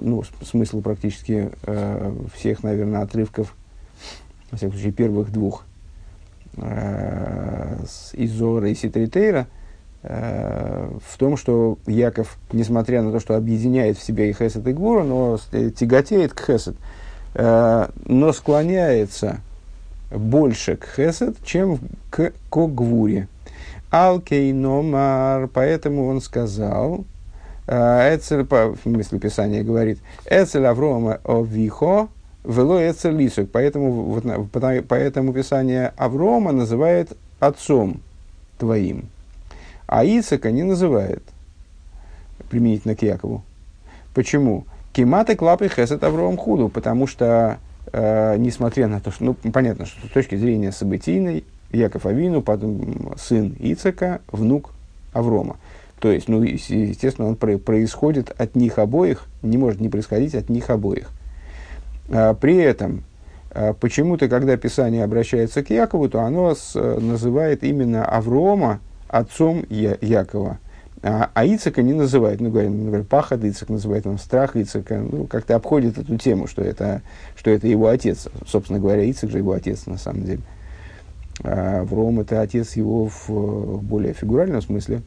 ну, 0.00 0.22
смысл 0.44 0.80
практически 0.80 1.50
э, 1.64 2.14
всех, 2.34 2.62
наверное, 2.62 3.02
отрывков, 3.02 3.54
во 4.50 4.56
всяком 4.56 4.74
случае, 4.74 4.92
первых 4.92 5.32
двух 5.32 5.64
э, 6.56 7.76
из 8.14 8.30
Зора 8.32 8.68
и 8.68 8.74
Ситритейра– 8.74 9.46
в 10.02 11.16
том, 11.16 11.36
что 11.36 11.78
Яков, 11.86 12.36
несмотря 12.52 13.02
на 13.02 13.12
то, 13.12 13.20
что 13.20 13.36
объединяет 13.36 13.96
в 13.96 14.02
себе 14.02 14.30
и 14.30 14.32
Хесед, 14.32 14.66
и 14.66 14.72
Гвура, 14.72 15.04
но 15.04 15.38
тяготеет 15.50 16.32
к 16.32 16.44
Хесед, 16.44 16.74
э, 17.34 17.88
но 18.06 18.32
склоняется 18.32 19.38
больше 20.10 20.76
к 20.76 20.86
Хесед, 20.96 21.36
чем 21.44 21.78
к, 22.10 22.32
к 22.50 22.66
Гвуре. 22.66 23.28
Алкейномар, 23.90 25.48
поэтому 25.48 26.08
он 26.08 26.20
сказал, 26.20 27.04
э, 27.66 28.16
Эцель, 28.16 28.46
в 28.48 28.76
смысле 28.82 29.18
Писания 29.18 29.62
говорит, 29.62 29.98
Эцель 30.24 30.66
Аврома 30.66 31.20
Овихо, 31.24 32.08
вело 32.44 32.80
Эцель 32.80 33.14
Лисук. 33.14 33.50
Поэтому, 33.52 33.90
вот, 33.92 34.24
поэтому 34.88 35.32
Писание 35.32 35.92
Аврома 35.96 36.52
называет 36.52 37.16
отцом 37.38 38.00
твоим. 38.58 39.08
А 39.92 40.06
Ицека 40.06 40.50
не 40.50 40.62
называет 40.62 41.22
применительно 42.48 42.96
к 42.96 43.02
Якову. 43.02 43.42
Почему? 44.14 44.64
Кематы 44.94 45.36
клапы 45.36 45.68
хесет 45.68 46.02
Авроам 46.02 46.38
худу, 46.38 46.70
потому 46.70 47.06
что, 47.06 47.58
э, 47.92 48.36
несмотря 48.38 48.88
на 48.88 49.00
то, 49.00 49.10
что, 49.10 49.22
ну, 49.22 49.34
понятно, 49.52 49.84
что 49.84 50.06
с 50.06 50.10
точки 50.10 50.34
зрения 50.34 50.72
событийной, 50.72 51.44
Яков 51.72 52.06
Авину, 52.06 52.40
потом 52.40 53.12
сын 53.18 53.54
Ицека, 53.58 54.22
внук 54.28 54.70
Аврома. 55.12 55.58
То 56.00 56.10
есть, 56.10 56.26
ну, 56.26 56.42
естественно, 56.42 57.28
он 57.28 57.36
про- 57.36 57.58
происходит 57.58 58.30
от 58.30 58.56
них 58.56 58.78
обоих, 58.78 59.26
не 59.42 59.58
может 59.58 59.78
не 59.82 59.90
происходить 59.90 60.34
от 60.34 60.48
них 60.48 60.70
обоих. 60.70 61.10
А, 62.08 62.32
при 62.32 62.56
этом, 62.56 63.04
а, 63.50 63.74
почему-то, 63.74 64.30
когда 64.30 64.56
Писание 64.56 65.04
обращается 65.04 65.62
к 65.62 65.68
Якову, 65.68 66.08
то 66.08 66.22
оно 66.22 66.54
с, 66.54 66.74
называет 66.74 67.62
именно 67.62 68.06
Аврома, 68.06 68.80
отцом 69.12 69.64
Я, 69.68 69.96
Якова. 70.00 70.58
А, 71.04 71.30
а 71.34 71.44
Ицека 71.44 71.82
не 71.82 71.92
называет, 71.92 72.40
ну, 72.40 72.50
говорим, 72.50 72.84
например, 72.84 73.04
пахот 73.04 73.44
Ицек 73.44 73.68
называет, 73.68 74.06
он 74.06 74.18
страх 74.18 74.56
Ицека, 74.56 74.98
ну, 74.98 75.26
как-то 75.26 75.56
обходит 75.56 75.98
эту 75.98 76.16
тему, 76.16 76.46
что 76.46 76.62
это, 76.62 77.02
что 77.36 77.50
это 77.50 77.66
его 77.66 77.88
отец. 77.88 78.28
Собственно 78.46 78.78
говоря, 78.78 79.08
Ицек 79.08 79.30
же 79.30 79.38
его 79.38 79.52
отец, 79.52 79.86
на 79.86 79.98
самом 79.98 80.24
деле. 80.24 80.40
А 81.42 81.82
Вром 81.84 82.20
это 82.20 82.40
отец 82.40 82.76
его 82.76 83.08
в 83.08 83.82
более 83.82 84.14
фигуральном 84.14 84.62
смысле. 84.62 85.02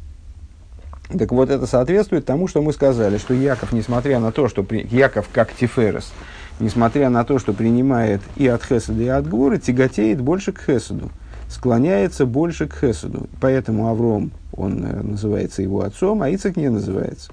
Так 1.18 1.32
вот, 1.32 1.50
это 1.50 1.66
соответствует 1.66 2.26
тому, 2.26 2.48
что 2.48 2.62
мы 2.62 2.74
сказали, 2.74 3.18
что 3.18 3.34
Яков, 3.34 3.72
несмотря 3.72 4.20
на 4.20 4.32
то, 4.32 4.50
что 4.50 4.64
при... 4.64 4.86
Яков 4.92 5.30
как 5.32 5.54
Тиферес, 5.54 6.12
несмотря 6.60 7.10
на 7.10 7.24
то, 7.24 7.40
что 7.40 7.54
принимает 7.54 8.22
и 8.36 8.48
от 8.48 8.64
Хеседа, 8.64 9.02
и 9.02 9.08
от 9.08 9.28
Гвора, 9.30 9.58
тяготеет 9.58 10.20
больше 10.20 10.52
к 10.52 10.60
Хеседу 10.60 11.10
склоняется 11.50 12.26
больше 12.26 12.68
к 12.68 12.76
Хесуду. 12.80 13.28
Поэтому 13.40 13.88
Авром, 13.90 14.32
он 14.54 14.84
э, 14.86 15.02
называется 15.02 15.62
его 15.62 15.82
отцом, 15.82 16.22
а 16.22 16.30
Ицек 16.30 16.58
не 16.58 16.70
называется. 16.70 17.32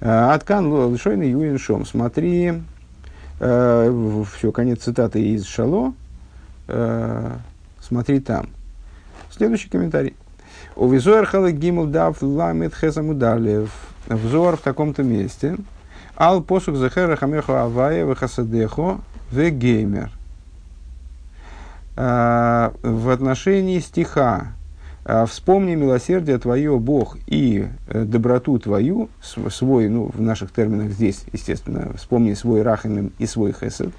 Э, 0.00 0.32
Аткан 0.32 0.92
Лишойна 0.92 1.24
Юрин 1.24 1.58
Шом. 1.58 1.86
Смотри, 1.86 2.62
э, 3.40 4.24
все, 4.34 4.52
конец 4.52 4.82
цитаты 4.82 5.22
из 5.22 5.44
Шало. 5.44 5.94
Э, 6.68 7.36
смотри 7.80 8.20
там. 8.20 8.48
Следующий 9.30 9.68
комментарий. 9.68 10.14
У 10.76 10.88
визуэр 10.88 11.26
хала 11.26 11.52
гимл 11.52 11.86
дав 11.86 12.20
ламет 12.22 12.74
хесамудалев. 12.74 13.70
Взор 14.08 14.56
в 14.56 14.60
таком-то 14.60 15.02
месте. 15.02 15.56
Ал 16.16 16.42
посук 16.42 16.76
захера 16.76 17.16
хамехо 17.16 17.64
авая 17.64 18.04
вехасадехо 18.04 19.00
вегеймер. 19.30 20.10
А, 21.98 22.74
в 22.82 23.08
отношении 23.08 23.78
стиха 23.78 24.48
а, 25.06 25.24
«Вспомни 25.24 25.74
милосердие 25.74 26.36
Твое, 26.36 26.78
Бог, 26.78 27.16
и 27.26 27.68
э, 27.88 28.04
доброту 28.04 28.58
Твою», 28.58 29.08
свой, 29.22 29.88
ну, 29.88 30.10
в 30.12 30.20
наших 30.20 30.52
терминах 30.52 30.90
здесь, 30.90 31.24
естественно, 31.32 31.92
«вспомни 31.96 32.34
свой 32.34 32.60
рахамим 32.60 33.12
и 33.18 33.24
свой 33.24 33.54
хесед», 33.54 33.92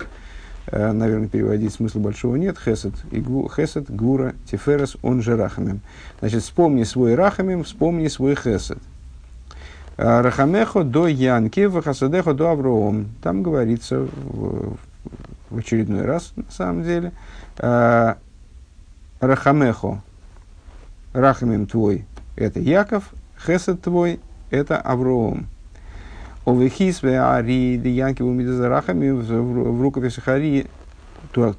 э, 0.68 0.92
наверное, 0.92 1.28
переводить 1.28 1.74
смысла 1.74 2.00
большого 2.00 2.36
нет, 2.36 2.58
хесед, 2.60 2.94
и 3.10 3.20
гу, 3.20 3.50
хесед, 3.50 3.90
гура, 3.90 4.36
тиферес, 4.52 4.98
он 5.02 5.24
же 5.24 5.36
рахамим. 5.36 5.80
Значит, 6.20 6.44
вспомни 6.44 6.84
свой 6.84 7.16
рахамим, 7.16 7.64
вспомни 7.64 8.10
свой 8.10 8.36
хесед. 8.36 8.78
Рахамехо 9.96 10.84
до 10.84 11.08
Янки, 11.08 11.62
Вахасадехо 11.62 12.36
до 12.36 12.52
Авроом. 12.52 13.08
Там 13.24 13.42
говорится 13.42 14.02
в, 14.02 14.78
в 15.50 15.58
очередной 15.58 16.04
раз, 16.04 16.34
на 16.36 16.52
самом 16.52 16.84
деле– 16.84 17.12
Э, 17.22 17.47
Рахамехо, 19.20 20.02
Рахамим 21.14 21.68
твой, 21.68 22.06
это 22.36 22.60
Яков, 22.60 23.14
Хесед 23.46 23.82
твой, 23.82 24.20
это 24.52 24.78
Авроом. 24.78 25.48
Овехисве 26.46 27.20
Ари 27.20 27.78
Янки 27.90 28.22
Умидазарахами 28.22 29.10
в 29.10 29.82
рукописи 29.82 30.22
Хари 30.22 30.68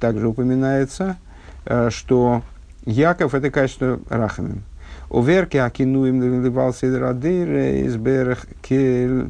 также 0.01 0.29
упоминается, 0.29 1.19
э, 1.67 1.91
что 1.91 2.43
Яков 2.87 3.35
это 3.35 3.51
качество 3.51 4.01
Рахамим. 4.09 4.63
Уверки 5.11 5.57
Акинуим 5.59 6.19
наливал 6.19 6.73
Седрадейр 6.73 7.85
из 7.87 7.97
Берех 7.97 8.47
Кель 8.63 9.25
э, 9.25 9.29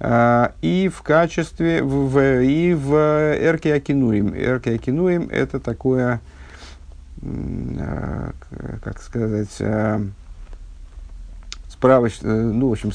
и 0.00 0.90
в 0.92 1.02
качестве, 1.02 1.82
в, 1.82 2.42
и 2.42 2.74
в 2.74 2.94
Эрке 2.94 3.74
Акинуим. 3.74 4.34
Эрке 4.34 4.74
Акинуим 4.74 5.28
это 5.30 5.58
такое, 5.58 6.20
э, 7.22 8.30
как 8.84 9.00
сказать, 9.00 9.56
э, 9.60 10.00
справочный, 11.70 12.52
ну, 12.52 12.68
в 12.68 12.72
общем, 12.72 12.92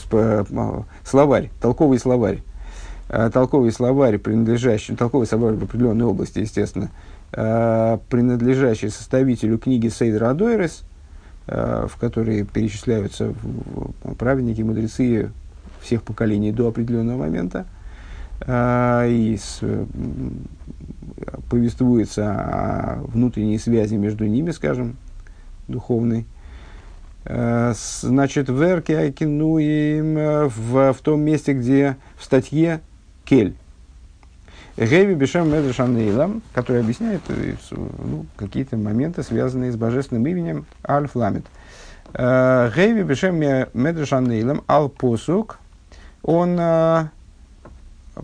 словарь, 1.04 1.50
толковый 1.60 2.00
словарь. 2.00 2.44
Толковый 3.34 3.74
словарь, 3.74 4.20
принадлежащий, 4.20 4.96
толковый 4.96 5.28
словарь 5.28 5.56
в 5.56 5.64
определенной 5.64 6.06
области, 6.06 6.40
естественно, 6.40 6.90
принадлежащий 7.32 8.88
составителю 8.88 9.58
книги 9.58 9.90
Сейдра 9.90 10.30
Адойрес, 10.30 10.84
в 11.46 11.92
которой 12.00 12.46
перечисляются 12.46 13.34
праведники, 14.18 14.62
мудрецы 14.62 15.30
всех 15.82 16.04
поколений 16.04 16.52
до 16.52 16.68
определенного 16.68 17.18
момента, 17.18 17.66
э, 18.42 19.10
и 19.10 19.38
с, 19.38 19.60
э, 19.62 19.86
повествуется 21.50 22.32
о 22.32 23.02
внутренней 23.04 23.58
связи 23.58 23.96
между 23.96 24.26
ними, 24.26 24.52
скажем, 24.52 24.96
духовной. 25.68 26.26
Э, 27.26 27.74
значит, 27.76 28.50
в 28.50 28.62
Эрке 28.62 28.98
Айкинуим, 28.98 30.48
в, 30.48 30.94
в 30.94 30.98
том 31.02 31.22
месте, 31.22 31.54
где 31.54 31.98
в 32.18 32.24
статье 32.24 32.82
Кель, 33.26 33.56
Геви 34.78 35.14
Бешем 35.14 35.52
Медрешанейлам, 35.52 36.42
который 36.54 36.82
объясняет 36.82 37.22
ну, 37.72 38.26
какие-то 38.36 38.78
моменты, 38.78 39.22
связанные 39.22 39.72
с 39.72 39.76
божественным 39.76 40.26
именем 40.26 40.66
Аль-Фламет. 40.88 41.46
Геви 42.14 43.04
Бешем 43.04 43.36
Медрешанейлам 43.36 44.64
Ал-Посук 44.68 45.60
он 46.24 46.58
э, 46.60 47.06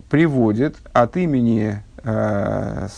приводит 0.08 0.76
от 0.92 1.16
имени 1.16 1.82
э, 2.04 2.88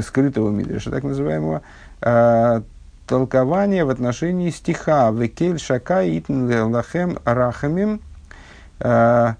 скрытого 0.00 0.50
мидриша, 0.50 0.90
так 0.90 1.04
называемого, 1.04 1.62
э, 2.00 2.62
толкование 3.06 3.84
в 3.84 3.90
отношении 3.90 4.50
стиха 4.50 5.10
«Векель 5.10 5.58
шакай 5.58 6.18
итн 6.18 6.50
лахем 6.72 7.18
рахамим» 7.24 8.00
э, 8.80 9.34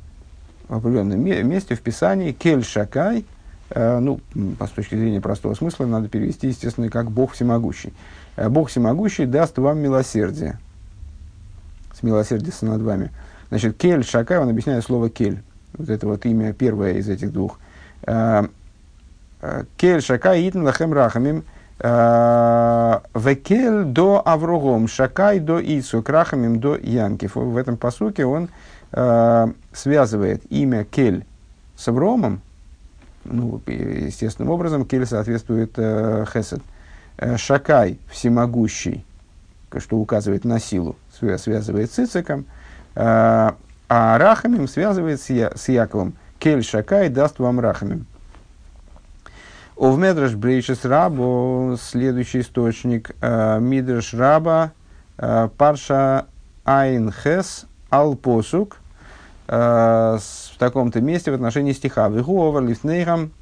в 0.68 0.76
определенном 0.76 1.20
месте 1.20 1.74
в 1.74 1.80
Писании 1.80 2.32
«Кель 2.32 2.64
шакай» 2.64 3.24
э, 3.70 3.98
ну, 3.98 4.20
с 4.35 4.70
точки 4.70 4.96
зрения 4.96 5.20
простого 5.20 5.54
смысла, 5.54 5.87
надо 5.87 6.08
перевести, 6.08 6.48
естественно, 6.48 6.90
как 6.90 7.11
«Бог 7.11 7.32
всемогущий». 7.32 7.94
«Бог 8.37 8.68
всемогущий 8.68 9.26
даст 9.26 9.58
вам 9.58 9.78
милосердие». 9.78 10.58
С 11.94 12.02
милосердия 12.02 12.52
над 12.62 12.82
вами– 12.82 13.11
Значит, 13.52 13.76
кель 13.76 14.02
шакай, 14.02 14.38
он 14.38 14.48
объясняет 14.48 14.82
слово 14.82 15.10
кель. 15.10 15.42
Вот 15.74 15.90
это 15.90 16.06
вот 16.06 16.24
имя 16.24 16.54
первое 16.54 16.94
из 16.94 17.10
этих 17.10 17.34
двух. 17.34 17.58
А, 18.02 18.46
а, 19.42 19.64
кель 19.76 20.00
шакай 20.00 20.48
итн 20.48 20.62
лахем 20.62 20.94
рахамим. 20.94 21.44
А, 21.78 23.02
векель 23.14 23.84
до 23.84 24.22
аврогом, 24.24 24.88
шакай 24.88 25.38
до 25.38 25.60
ицу, 25.60 26.02
крахамим 26.02 26.60
до 26.60 26.78
янкив. 26.78 27.34
В 27.34 27.58
этом 27.58 27.76
посуке 27.76 28.24
он 28.24 28.48
связывает 28.90 30.42
имя 30.50 30.84
Кель 30.84 31.26
с 31.76 31.88
Авромом, 31.88 32.40
ну, 33.24 33.60
естественным 33.66 34.50
образом, 34.50 34.86
Кель 34.86 35.04
соответствует 35.04 35.72
э, 35.76 36.24
Хесед. 36.32 36.62
Э, 37.18 37.36
Шакай, 37.36 37.98
всемогущий, 38.10 39.04
что 39.78 39.96
указывает 39.96 40.44
на 40.44 40.58
силу, 40.58 40.96
связывает 41.10 41.90
с 41.90 41.98
Ициком, 41.98 42.40
э, 42.40 42.44
а 42.94 43.57
Рахамим 44.18 44.68
связывает 44.68 45.20
с, 45.20 45.31
Я, 45.31 45.52
с 45.55 45.68
Яковом. 45.68 46.14
Кель 46.38 46.64
Шакай 46.64 47.09
даст 47.09 47.38
вам 47.38 47.61
Рахамим. 47.61 48.07
Ов 49.76 49.98
Медраш 49.98 50.35
Брейшес 50.35 50.85
Рабо, 50.85 51.76
следующий 51.81 52.40
источник, 52.40 53.11
э, 53.20 53.59
Мидраш 53.59 54.14
Раба, 54.14 54.72
э, 55.18 55.48
Парша 55.57 56.26
Айн 56.64 57.12
Хес 57.12 57.66
Ал 57.90 58.14
Посук, 58.14 58.78
э, 59.48 59.57
в 59.57 60.59
таком-то 60.59 61.00
месте 61.00 61.31
в 61.31 61.35
отношении 61.35 61.72
стиха. 61.72 62.09
Вегуовар 62.09 62.62
лифнейхам, 62.62 63.33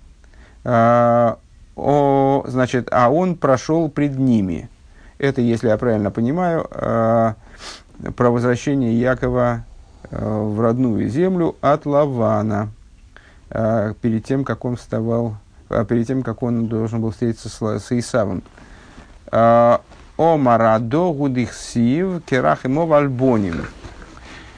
э, 0.65 1.35
значит, 1.77 2.89
а 2.91 3.11
он 3.11 3.37
прошел 3.37 3.89
пред 3.89 4.19
ними. 4.19 4.69
Это, 5.19 5.41
если 5.41 5.69
я 5.69 5.77
правильно 5.77 6.11
понимаю, 6.11 6.67
э, 6.71 7.35
про 8.17 8.31
возвращение 8.31 8.99
Якова 8.99 9.65
э, 10.11 10.17
в 10.19 10.61
родную 10.61 11.09
землю 11.09 11.57
от 11.61 11.87
Лавана, 11.87 12.69
э, 13.51 13.95
перед 14.01 14.25
тем, 14.25 14.45
как 14.45 14.65
он 14.65 14.77
вставал, 14.77 15.37
э, 15.69 15.85
перед 15.89 16.07
тем, 16.07 16.23
как 16.23 16.43
он 16.43 16.67
должен 16.67 17.01
был 17.01 17.11
встретиться 17.11 17.49
с, 17.49 17.93
Исавом. 17.93 18.43
Э, 19.31 19.79
о 20.17 20.37
марадо 20.37 21.13
гудихсив 21.13 22.23
керах 22.25 22.65
ему 22.65 22.93
альбоним. 22.93 23.65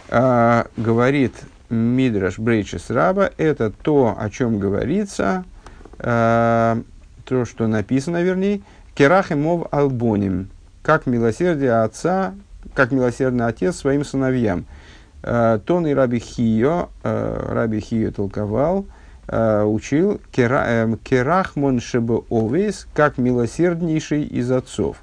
Говорит 0.09 1.35
Мидраш 1.70 2.38
Брейчес 2.38 2.90
Раба, 2.90 3.31
это 3.38 3.70
то, 3.70 4.14
о 4.18 4.28
чем 4.28 4.59
говорится, 4.59 5.44
то, 5.98 7.44
что 7.44 7.66
написано, 7.68 8.22
вернее, 8.22 8.61
Керах 8.94 9.31
и 9.31 9.35
мов 9.35 9.66
албоним, 9.70 10.50
как 10.83 11.07
милосердие 11.07 11.83
отца, 11.83 12.35
как 12.74 12.90
милосердный 12.92 13.46
отец 13.46 13.76
своим 13.76 14.04
сыновьям. 14.04 14.64
Э, 15.22 15.58
Тон 15.64 15.87
и 15.87 15.94
Раби 15.94 16.18
Хио, 16.18 16.88
э, 17.02 17.46
Раби 17.48 17.80
Хио 17.80 18.11
толковал, 18.11 18.87
э, 19.28 19.62
учил 19.62 20.20
Керахмон 20.32 21.80
шебе 21.80 22.22
овес, 22.30 22.87
как 22.94 23.18
милосерднейший 23.18 24.24
из 24.24 24.50
отцов. 24.50 25.02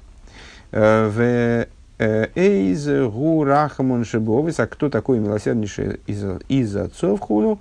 В 0.72 1.66
Эйз 1.98 2.86
гу 3.12 3.44
рахмон 3.44 4.04
шебе 4.04 4.32
овес, 4.32 4.60
а 4.60 4.66
кто 4.66 4.88
такой 4.88 5.18
милосерднейший 5.18 6.00
из, 6.06 6.24
из 6.48 6.76
отцов 6.76 7.20
хуну? 7.20 7.60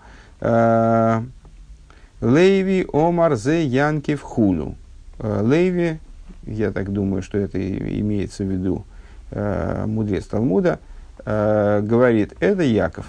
Лейви 2.22 2.86
Омар 2.92 3.36
Зе 3.36 3.66
Янкив 3.66 4.22
Хулу. 4.22 4.76
Э, 5.20 5.42
Лейви, 5.42 6.00
я 6.44 6.72
так 6.72 6.92
думаю, 6.92 7.22
что 7.22 7.38
это 7.38 7.60
имеется 7.60 8.44
в 8.44 8.48
виду 8.48 8.84
э, 9.32 9.86
мудрец 9.86 10.26
Талмуда, 10.26 10.80
э, 11.26 11.82
говорит, 11.84 12.34
это 12.40 12.64
Яков, 12.64 13.06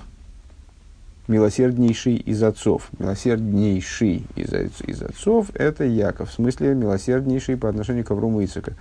милосерднейший 1.29 2.17
из 2.17 2.43
отцов. 2.43 2.91
Милосерднейший 2.99 4.27
из, 4.37 4.53
из 4.87 5.03
отцов– 5.03 5.49
это 5.55 5.85
Яков, 5.85 6.31
в 6.31 6.33
смысле 6.33 6.75
милосерднейший 6.75 7.57
по 7.57 7.69
отношению 7.69 8.05
к 8.05 8.11
Аврому 8.11 8.45
Ицека. 8.45 8.75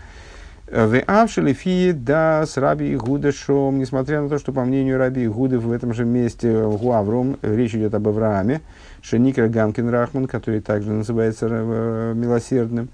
Да 0.72 2.46
с 2.46 2.58
Раби 2.58 2.96
Гудешом, 2.96 3.80
несмотря 3.80 4.22
на 4.22 4.30
то, 4.30 4.38
что 4.38 4.52
по 4.52 4.64
мнению 4.64 5.00
Раби 5.00 5.28
Гуды 5.28 5.58
в 5.58 5.72
этом 5.72 5.96
же 5.96 6.06
месте 6.06 6.62
Гуавром, 6.62 7.38
речь 7.42 7.74
идет 7.74 7.96
об 7.96 8.08
Аврааме, 8.08 8.62
Шеникер 9.02 9.48
Гамкин 9.48 9.90
Рахман, 9.90 10.28
который 10.28 10.62
также 10.62 10.92
называется 10.92 11.48
э, 11.50 12.14
милосердным, 12.16 12.90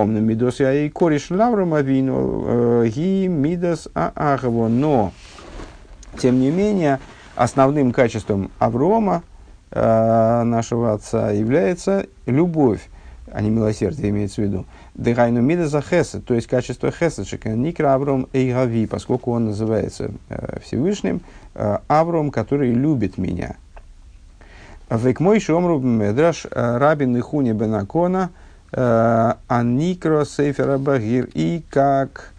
Омным 0.00 0.24
Мидос 0.24 0.60
я 0.60 0.72
и 0.72 0.88
кореш 0.88 1.30
Лавром 1.30 1.74
Авину, 1.74 2.44
э, 2.46 2.88
Ги 2.88 3.26
Мидас 3.26 3.88
Аагово. 3.94 4.68
Но, 4.68 5.12
тем 6.18 6.40
не 6.40 6.50
менее, 6.50 7.00
основным 7.36 7.92
качеством 7.92 8.50
Аврома, 8.58 9.22
э, 9.70 10.42
нашего 10.42 10.94
отца, 10.94 11.32
является 11.32 12.06
любовь, 12.24 12.88
а 13.30 13.42
не 13.42 13.50
милосердие 13.50 14.08
имеется 14.08 14.40
в 14.40 14.44
виду. 14.44 14.64
Дыхайну 14.94 15.42
мида 15.42 15.68
за 15.68 15.82
хесед, 15.82 16.24
то 16.24 16.34
есть 16.34 16.46
качество 16.46 16.90
хеседшика, 16.90 17.50
никра 17.50 17.94
Авром 17.94 18.26
Эйгави, 18.32 18.86
поскольку 18.86 19.32
он 19.32 19.46
называется 19.46 20.12
э, 20.30 20.60
Всевышним, 20.64 21.20
Авром, 21.88 22.30
который 22.30 22.72
любит 22.72 23.18
меня. 23.18 23.56
Век 24.88 25.20
мой 25.20 25.40
шомру 25.40 25.78
медраш 25.78 26.46
рабин 26.50 27.16
и 27.16 27.20
хуни 27.20 27.52
бенакона 27.52 28.30
аникро 28.72 30.24
сейфера 30.24 30.78
багир. 30.78 31.28
И 31.34 31.62
как 31.70 32.32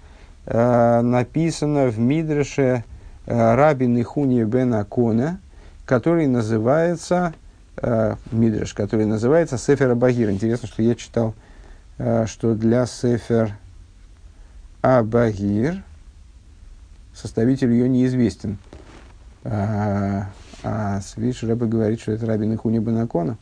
э, 0.46 1.02
написано 1.02 1.88
в 1.88 2.00
мидраше 2.00 2.84
рабин 3.26 3.98
и 3.98 4.04
хуни 4.04 4.44
бенакона, 4.44 5.40
который 5.86 6.28
называется 6.28 7.34
Мидраш, 8.32 8.74
который 8.74 9.06
называется 9.06 9.58
Сефер 9.58 9.92
Абагир. 9.92 10.30
Интересно, 10.30 10.68
что 10.68 10.84
я 10.84 10.96
читал, 10.96 11.34
что 11.98 12.54
для 12.54 12.86
Сефер 12.86 13.56
Абагир 14.82 15.82
составитель 17.14 17.72
ее 17.72 17.88
неизвестен. 17.88 18.58
А 20.64 21.00
видишь, 21.18 21.44
Рэбе 21.44 21.66
говорит, 21.66 22.02
что 22.02 22.12
это 22.12 22.26
Рабин 22.26 22.54
Ихуни 22.54 22.80
Банакона, 22.80 23.32
э, 23.32 23.36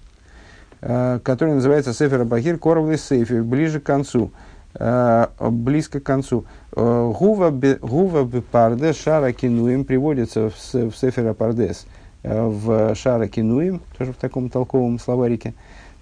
который 0.82 1.56
называется 1.56 1.94
Сефер 1.94 2.24
Бахир 2.26 2.58
Коровлый 2.58 2.98
Сейфер, 2.98 3.44
ближе 3.44 3.80
к 3.80 3.84
концу, 3.84 4.32
э, 4.76 5.28
близко 5.40 6.00
к 6.00 6.04
концу. 6.04 6.46
Э, 6.76 7.12
Гува 7.14 7.52
Бепарде 7.52 8.94
Шара 8.94 9.32
Кинуим 9.34 9.84
приводится 9.84 10.50
в, 10.50 10.54
ספר 10.96 11.34
פרדס 11.34 11.86
в 12.24 12.96
שער 12.96 13.28
הכינויים, 13.28 13.82
тоже 13.98 14.14
в 14.14 14.18
таком 14.18 14.50
толковом 14.50 15.00
словарике, 15.00 15.54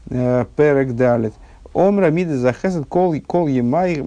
פרק 0.10 0.96
דלת. 0.96 1.34
אמרה 1.74 2.10
מידת 2.10 2.38
החסד 2.38 2.88
כל 2.88 3.14
ימי 3.14 4.04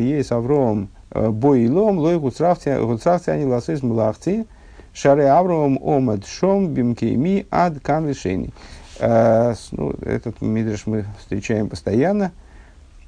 היות 0.00 0.30
אברהם 0.32 0.90
בעולם 1.10 1.98
לא 1.98 2.18
הוצרכתי 2.18 2.68
אני 2.68 3.44
לעשות 3.46 3.82
מלאכתי 3.82 4.46
שהרי 4.94 5.28
אברהם 5.28 5.76
עמד 5.82 6.24
שם 6.24 6.68
במקומי 6.68 7.46
עד 7.50 7.80
כאן 7.82 8.06
לשונו. 8.08 8.50
Э, 8.98 9.54
ну, 9.72 9.94
этот 10.02 10.40
мидраш 10.40 10.86
мы 10.86 11.04
встречаем 11.18 11.68
постоянно. 11.68 12.32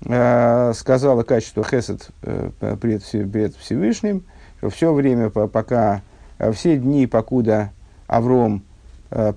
Э, 0.04 0.72
сказала 0.74 1.22
качество 1.22 1.64
хесед 1.64 2.08
э, 2.22 2.50
пред, 2.80 3.02
пред 3.32 3.56
Всевышним, 3.56 4.24
что 4.58 4.70
все 4.70 4.92
время, 4.92 5.30
пока 5.30 6.02
все 6.52 6.76
дни, 6.76 7.06
покуда 7.06 7.70
Авром 8.06 8.62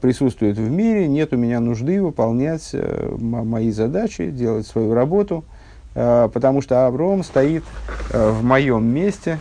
присутствует 0.01 0.57
в 0.57 0.69
мире, 0.69 1.07
нет 1.07 1.31
у 1.31 1.37
меня 1.37 1.59
нужды 1.59 2.01
выполнять 2.01 2.75
мои 3.19 3.69
задачи, 3.71 4.31
делать 4.31 4.65
свою 4.65 4.95
работу, 4.95 5.45
потому 5.93 6.61
что 6.61 6.87
Авром 6.87 7.23
стоит 7.23 7.63
в 8.11 8.43
моем 8.43 8.85
месте, 8.85 9.39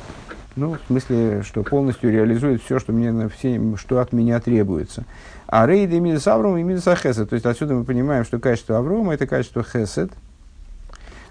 ну, 0.55 0.75
в 0.75 0.81
смысле, 0.87 1.43
что 1.43 1.63
полностью 1.63 2.13
реализует 2.13 2.63
все, 2.63 2.79
что, 2.79 2.93
мне, 2.93 3.29
все, 3.29 3.61
что 3.77 4.01
от 4.01 4.13
меня 4.13 4.39
требуется. 4.39 5.05
А 5.49 5.67
рейд 5.67 5.91
и 5.93 5.99
мидас 5.99 6.27
Авром 6.27 6.59
и 6.59 6.63
мидас 6.63 6.85
Хесед. 6.85 7.31
То 7.31 7.35
есть 7.35 7.47
отсюда 7.47 7.73
мы 7.73 7.85
понимаем, 7.85 8.25
что 8.25 8.39
качество 8.39 8.77
Аврома 8.77 9.15
это 9.15 9.27
качество 9.27 9.65
Хесед. 9.65 10.13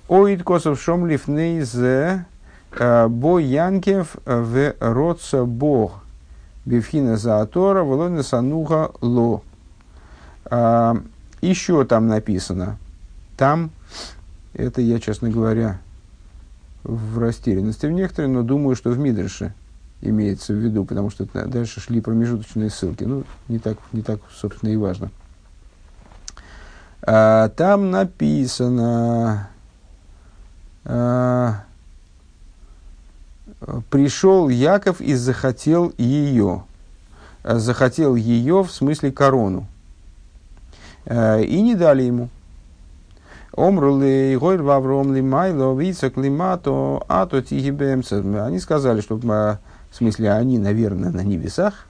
Оид 0.10 0.44
косов 0.44 0.82
шом 0.82 1.06
лифнейзе 1.06 2.26
э, 2.72 3.08
бо 3.08 3.38
янкев 3.38 4.16
в 4.26 4.74
родца 4.80 5.46
бог. 5.46 6.04
Бифхина 6.66 7.18
заатора 7.18 7.84
волона 7.84 8.24
сануха 8.24 8.92
ло. 9.02 9.44
А, 10.46 10.98
Еще 11.42 11.86
там 11.86 12.08
написано. 12.08 12.78
Там, 13.38 13.70
это 14.54 14.82
я, 14.82 15.00
честно 15.00 15.30
говоря, 15.30 15.80
в 16.84 17.20
растерянности 17.20 17.86
в 17.86 17.92
некоторые, 17.92 18.32
но 18.32 18.42
думаю, 18.42 18.76
что 18.76 18.90
в 18.90 18.98
Мидрше 18.98 19.54
имеется 20.02 20.54
в 20.54 20.58
виду, 20.58 20.86
потому 20.86 21.10
что 21.10 21.26
дальше 21.48 21.80
шли 21.80 22.02
промежуточные 22.02 22.70
ссылки. 22.70 23.04
Ну, 23.04 23.24
не 23.48 23.60
так, 23.60 23.78
не 23.92 24.02
так 24.02 24.20
собственно, 24.32 24.70
и 24.70 24.78
важно. 24.78 25.10
А, 27.02 27.50
там 27.50 27.92
написано, 27.92 29.50
а, 30.86 31.64
пришел 33.90 34.50
Яков 34.50 35.02
и 35.02 35.16
захотел 35.16 35.94
ее. 35.98 36.64
Захотел 37.44 38.16
ее 38.16 38.64
в 38.64 38.72
смысле 38.72 39.12
корону. 39.12 39.68
А, 41.06 41.40
и 41.40 41.62
не 41.62 41.76
дали 41.76 42.04
ему. 42.04 42.30
Омрули 43.56 44.38
Тихибемца. 47.42 48.20
Они 48.46 48.60
сказали, 48.60 49.02
что 49.02 49.18
в 49.92 49.96
смысле 49.96 50.32
они, 50.34 50.58
наверное, 50.60 51.12
на 51.12 51.22
небесах, 51.22 51.86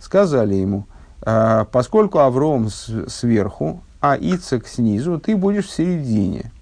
сказали 0.00 0.54
ему, 0.54 0.86
«А, 1.22 1.64
поскольку 1.64 2.18
Авром 2.18 2.68
сверху, 2.70 3.82
а 4.00 4.16
Ицек 4.16 4.66
снизу, 4.68 5.18
ты 5.18 5.36
будешь 5.36 5.66
в 5.66 5.70
середине. 5.70 6.52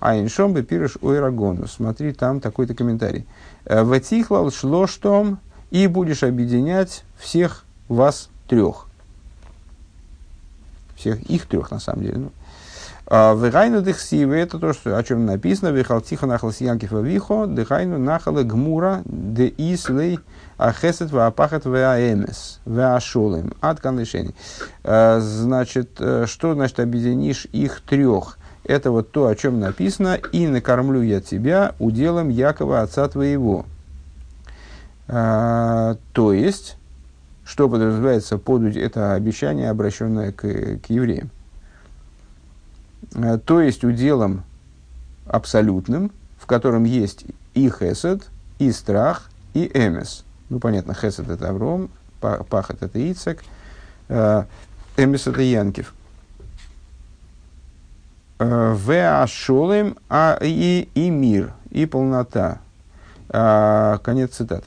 А 0.00 0.18
иншом 0.18 0.52
бы 0.52 0.62
пирыш 0.62 0.96
ойрагону. 1.00 1.66
Смотри, 1.68 2.12
там 2.12 2.40
такой-то 2.40 2.74
комментарий. 2.74 3.26
«Э, 3.64 3.84
Ватихлал 3.84 4.50
шло 4.50 4.86
штом, 4.86 5.38
и 5.70 5.88
будешь 5.88 6.22
объединять 6.22 7.04
всех 7.18 7.64
вас 7.88 8.28
трех. 8.46 8.86
Всех 10.96 11.20
их 11.22 11.46
трех, 11.46 11.72
на 11.72 11.80
самом 11.80 12.02
деле. 12.02 12.18
Ну. 12.18 12.30
А, 13.06 13.34
Вегайну 13.34 13.82
дехсивы, 13.82 14.36
это 14.36 14.58
то, 14.58 14.72
что, 14.72 14.96
о 14.96 15.02
чем 15.02 15.26
написано, 15.26 15.68
вехал 15.68 16.00
тихо 16.00 16.26
нахал 16.26 16.52
сиянкив 16.52 16.92
вихо, 16.92 17.46
дехайну 17.46 17.98
нахала 17.98 18.42
гмура, 18.42 19.02
де 19.04 19.52
ислей 19.58 20.20
ахесет 20.56 21.10
ваапахат 21.10 21.66
ваэмес, 21.66 22.60
ваашолем, 22.64 23.52
от 23.60 23.80
канлишени. 23.80 24.34
А, 24.84 25.20
значит, 25.20 25.96
э, 25.98 26.24
что 26.26 26.54
значит 26.54 26.80
объединишь 26.80 27.46
их 27.52 27.82
трех? 27.82 28.38
Это 28.64 28.90
вот 28.90 29.10
то, 29.10 29.26
о 29.26 29.34
чем 29.34 29.60
написано, 29.60 30.14
и 30.32 30.46
накормлю 30.46 31.02
я 31.02 31.20
тебя 31.20 31.74
уделом 31.78 32.30
Якова, 32.30 32.80
отца 32.80 33.06
твоего. 33.08 33.66
А, 35.08 35.96
то 36.14 36.32
есть, 36.32 36.78
что 37.44 37.68
подразумевается 37.68 38.38
под 38.38 38.74
это 38.76 39.12
обещание, 39.12 39.68
обращенное 39.68 40.32
к, 40.32 40.40
к 40.40 40.86
евреям. 40.88 41.30
А, 43.14 43.38
то 43.38 43.60
есть, 43.60 43.84
уделом 43.84 44.44
абсолютным, 45.26 46.10
в 46.38 46.46
котором 46.46 46.84
есть 46.84 47.24
и 47.54 47.70
хесед, 47.70 48.28
и 48.58 48.72
страх, 48.72 49.30
и 49.54 49.70
эмес. 49.72 50.24
Ну, 50.50 50.58
понятно, 50.58 50.94
хесед– 50.94 51.28
это 51.30 51.48
Авром, 51.48 51.90
пахат– 52.20 52.78
это 52.82 52.98
Ицек, 52.98 53.42
а, 54.08 54.46
эмес– 54.96 55.26
это 55.28 55.40
Янкив. 55.42 55.94
Веашолем 58.38 59.96
а 60.10 60.38
и, 60.42 60.88
и 60.94 61.08
мир, 61.08 61.52
и 61.70 61.86
полнота. 61.86 62.58
Конец 63.28 64.34
цитаты. 64.34 64.66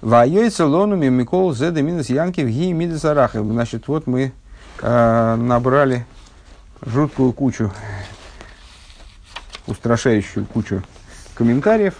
Вайойца 0.00 0.66
лонуми 0.66 1.08
Микол 1.08 1.54
Зеда 1.54 1.82
минус 1.82 2.08
Янки 2.08 2.42
в 2.42 2.48
Ги 2.48 2.72
Мидесарахе. 2.72 3.42
Значит, 3.42 3.88
вот 3.88 4.06
мы 4.06 4.32
э, 4.80 5.36
набрали 5.36 6.06
жуткую 6.84 7.32
кучу, 7.32 7.72
устрашающую 9.66 10.46
кучу 10.46 10.82
комментариев. 11.34 11.94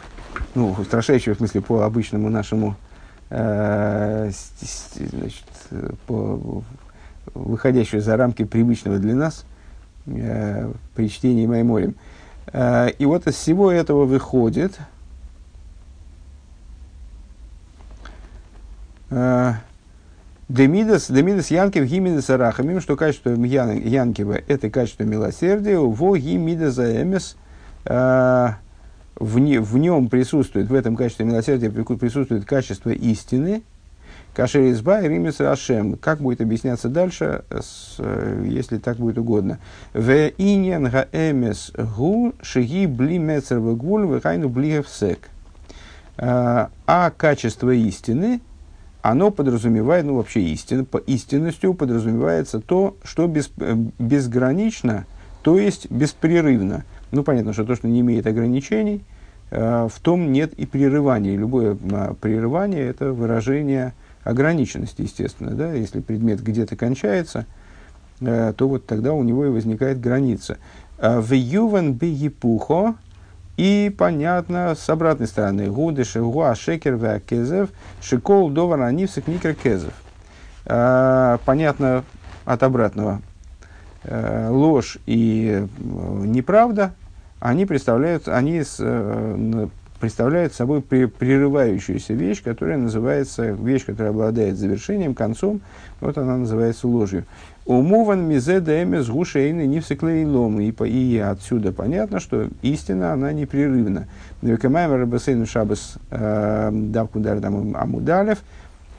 Ну, 0.55 0.73
устрашающую 0.79 1.35
в 1.35 1.39
смысле 1.39 1.61
по 1.61 1.83
обычному 1.83 2.31
нашему, 2.31 2.77
э, 3.31 4.31
значит, 4.95 5.45
по, 6.07 6.63
выходящую 7.35 8.03
за 8.03 8.17
рамки 8.17 8.45
привычного 8.45 8.99
для 8.99 9.15
нас– 9.15 9.45
э, 10.09 10.73
при 10.95 11.09
чтении 11.09 11.47
Майморем. 11.47 11.95
Э, 12.53 12.91
и 12.91 13.05
вот 13.05 13.27
из 13.27 13.35
всего 13.35 13.71
этого 13.71 14.05
выходит 14.05 14.79
э, 19.11 19.53
Демидас, 20.49 21.11
Демидас 21.11 21.51
Янкев 21.51 21.85
Гимидас 21.85 22.31
Арахамим, 22.31 22.81
что 22.81 22.97
качество 22.97 23.31
Ян, 23.31 23.79
Янкева– 23.79 24.41
это 24.49 24.71
качество 24.71 25.05
милосердия, 25.05 25.79
во 25.79 26.17
Гимидаса 26.17 27.03
Эмес, 27.03 27.37
э, 27.85 28.49
в, 29.17 29.39
не, 29.39 29.59
в 29.59 29.77
нем 29.77 30.09
присутствует, 30.09 30.69
в 30.69 30.75
этом 30.75 30.97
качестве 30.97 31.27
милосердия 31.27 31.71
присутствует 31.71 32.45
качество 32.45 32.91
истины– 32.91 33.63
Кашер 34.39 34.71
изба 34.71 35.01
и 35.01 35.09
римес 35.09 35.41
рашем. 35.41 35.97
Как 35.97 36.21
будет 36.21 36.41
объясняться 36.41 36.89
дальше, 36.89 37.43
с, 37.51 37.97
э, 37.99 38.45
если 38.47 38.79
так 38.79 38.97
будет 38.97 39.19
угодно. 39.19 39.59
В 39.93 40.31
иньян 40.39 40.89
гаэмес 40.89 41.73
гу 41.97 42.33
шиги 42.41 42.87
бли 42.87 43.19
мецер 43.19 43.59
вегуль 43.59 44.07
вехайну 44.07 44.49
бли. 44.49 44.85
А, 46.19 46.71
а 46.87 47.11
качество 47.11 47.71
истины, 47.71 48.41
оно 49.03 49.31
подразумевает, 49.31 50.05
ну 50.05 50.17
вообще 50.17 50.41
истина, 50.41 50.85
по 50.85 50.99
истинностью 50.99 51.75
подразумевается 51.75 52.61
то, 52.61 52.97
что 53.05 53.27
без, 53.27 53.51
э, 53.59 53.75
безгранично, 53.99 55.07
то 55.43 55.59
есть 55.59 55.91
беспрерывно. 55.91 56.85
Ну 57.13 57.23
понятно, 57.23 57.53
что 57.53 57.65
то, 57.65 57.75
что 57.75 57.89
не 57.89 58.01
имеет 58.01 58.27
ограничений, 58.27 59.03
э, 59.51 59.89
в 59.91 60.01
том 60.01 60.33
нет 60.33 60.53
и 60.55 60.67
прерывания. 60.67 61.37
Любое 61.37 61.77
прерывание– 62.21 62.87
это 62.89 63.13
выражение 63.13 63.95
ограниченности, 64.25 65.03
естественно. 65.03 65.53
Да? 65.53 65.73
Если 65.73 66.01
предмет 66.01 66.43
где-то 66.43 66.77
кончается, 66.77 67.47
э, 68.21 68.53
то 68.57 68.69
вот 68.69 68.87
тогда 68.87 69.13
у 69.13 69.23
него 69.23 69.47
и 69.47 69.51
возникает 69.51 70.01
граница. 70.01 70.59
А 70.99 71.21
в 71.21 71.33
ювен 71.33 71.93
бегипухо 71.95 72.97
и 73.59 73.93
понятно 73.99 74.75
с 74.77 74.89
обратной 74.89 75.27
стороны. 75.27 75.67
Гуды 75.67 76.05
шегуа 76.05 76.55
шекер 76.55 77.21
кезев 77.21 77.71
шикол 78.01 78.51
довар 78.51 78.83
анивсик 78.83 79.27
микро 79.27 79.53
кезев. 79.53 79.93
А, 80.65 81.39
понятно 81.45 82.05
от 82.45 82.63
обратного. 82.63 83.21
Э, 84.05 84.49
ложь 84.49 84.99
и 85.07 85.61
э, 85.61 85.67
неправда, 86.25 86.95
они 87.41 87.67
представляют, 87.67 88.29
они 88.29 88.63
с, 88.63 88.81
представляет 90.01 90.55
собой 90.55 90.81
прерывающуюся 90.81 92.15
вещь, 92.15 92.43
которая 92.43 92.79
называется, 92.79 93.51
вещь, 93.51 93.85
которая 93.85 94.13
обладает 94.13 94.57
завершением, 94.57 95.15
концом, 95.15 95.61
вот 96.01 96.17
она 96.17 96.37
называется 96.37 96.87
ложью. 96.87 97.25
Умуван 97.69 98.27
мизе 98.27 98.61
дэмес 98.61 99.09
гушейны 99.09 99.79
всеклейлом. 99.81 100.59
И, 100.59 100.71
и 100.89 101.19
отсюда 101.19 101.71
понятно, 101.71 102.19
что 102.19 102.49
истина, 102.63 103.13
она 103.13 103.31
непрерывна. 103.33 104.09
Векамайм 104.41 104.95
рабасейну 104.95 105.45
шабас 105.45 105.99
э, 106.11 106.71
давку 106.73 107.21
дардам 107.21 107.77
амудалев, 107.77 108.39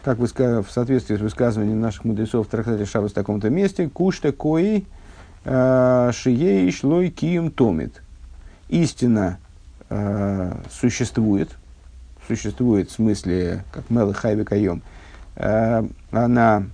как 0.04 0.20
вы, 0.20 0.28
в 0.28 0.68
соответствии 0.70 1.16
с 1.16 1.20
высказыванием 1.20 1.82
наших 1.82 2.06
мудрецов 2.06 2.46
в 2.46 2.50
трактате 2.52 2.86
Шабас 2.86 3.10
в 3.10 3.16
таком-то 3.16 3.50
месте, 3.50 3.90
кушта 3.90 4.32
кои 4.32 4.86
э, 5.46 6.12
шией 6.14 6.72
шлой 6.72 7.10
кием 7.10 7.50
томит. 7.50 8.04
Истина 8.68 9.40
э, 9.90 10.54
существует, 10.70 11.50
существует 12.28 12.92
в 12.92 12.94
смысле, 12.94 13.64
как 13.72 13.90
Мелы 13.90 14.14
Хайви 14.14 14.44
Кайом, 14.44 14.84
э, 15.38 15.84
она 16.12 16.66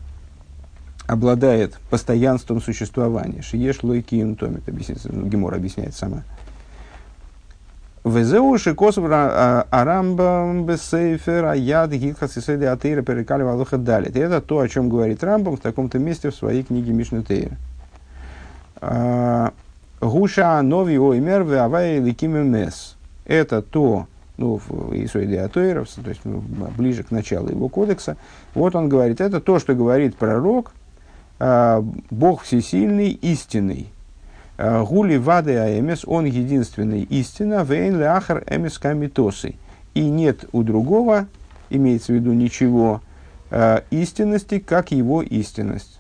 обладает 1.08 1.78
постоянством 1.90 2.62
существования. 2.62 3.42
Шиеш 3.42 3.84
лойки 3.84 4.36
томит, 4.40 4.68
объясняется, 4.68 5.10
ну, 5.12 5.28
Гемор 5.28 5.54
объясняет 5.54 5.96
сама. 5.96 6.24
Везеу 8.04 8.58
шикосов 8.58 9.06
а, 9.10 9.66
арамбам 9.72 10.66
бесейфер 10.66 11.46
аяд 11.46 11.92
гилхас 11.92 12.38
исэди 12.38 12.66
атеира 12.66 13.02
перекали 13.02 13.44
валуха 13.44 13.78
далит. 13.78 14.16
Это 14.16 14.42
то, 14.42 14.60
о 14.60 14.68
чем 14.68 14.90
говорит 14.90 15.24
Рамбам 15.24 15.58
в 15.58 15.60
таком-то 15.60 15.98
месте 15.98 16.30
в 16.30 16.36
своей 16.36 16.64
книге 16.64 16.94
Мишна 16.94 17.24
Тейра. 17.24 17.58
Гуша 20.02 20.62
нови 20.62 20.98
оймер 20.98 21.44
веавай 21.44 22.00
ликим 22.00 22.52
мес 22.52 22.96
это 23.26 23.62
то, 23.62 24.08
ну, 24.38 24.62
в 24.68 24.94
Исоиде 24.94 25.42
Атоиров, 25.42 25.90
то 25.90 26.10
есть 26.10 26.22
ну, 26.24 26.44
ближе 26.78 27.04
к 27.04 27.12
началу 27.12 27.50
его 27.50 27.68
кодекса, 27.68 28.18
вот 28.54 28.76
он 28.76 28.88
говорит, 28.88 29.20
это 29.20 29.42
то, 29.42 29.60
что 29.60 29.74
говорит 29.74 30.16
пророк, 30.16 30.72
Бог 31.38 32.44
всесильный, 32.44 33.10
истинный. 33.10 33.90
А, 34.58 34.84
Гули 34.84 35.18
вады 35.18 35.58
аэмес, 35.58 36.06
он 36.06 36.26
единственный 36.26 37.02
истина, 37.02 37.64
вейн 37.64 38.00
леахар 38.00 38.44
эмес 38.48 38.78
камитосы. 38.80 39.56
И 39.94 40.02
нет 40.02 40.46
у 40.52 40.64
другого, 40.64 41.28
имеется 41.70 42.12
в 42.12 42.16
виду 42.16 42.34
ничего, 42.34 43.02
э, 43.50 43.82
истинности, 43.92 44.60
как 44.60 44.92
его 44.92 45.22
истинность. 45.22 46.00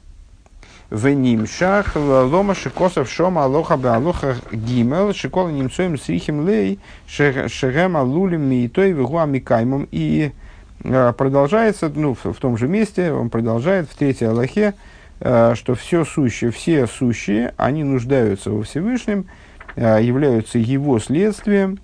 Венимшах 0.90 1.96
лома 1.96 2.54
шикосов 2.54 3.10
шома 3.10 3.46
алоха 3.46 3.76
беалоха 3.76 4.36
гимел 4.52 5.14
шикола 5.14 5.50
немцоем 5.50 5.98
срихим 5.98 6.48
лей 6.48 6.80
шерем 7.08 7.98
алулим 7.98 8.42
миитой 8.42 8.92
вегуа 8.92 9.26
микаймом. 9.26 9.88
И 9.92 10.32
продолжается, 11.18 11.92
ну, 11.94 12.14
в, 12.14 12.34
в 12.34 12.36
том 12.36 12.58
же 12.58 12.68
месте, 12.68 13.12
он 13.12 13.30
продолжает 13.30 13.90
в 13.90 13.96
третьей 13.96 14.28
Аллахе, 14.28 14.76
что 15.20 15.76
все 15.76 16.06
сущее, 16.06 16.52
все 16.52 16.88
сущие, 16.88 17.54
они 17.58 17.84
нуждаются 17.84 18.52
во 18.52 18.64
Всевышнем, 18.64 19.26
э, 19.76 20.00
являются 20.02 20.58
его 20.58 21.00
следствием, 21.00 21.80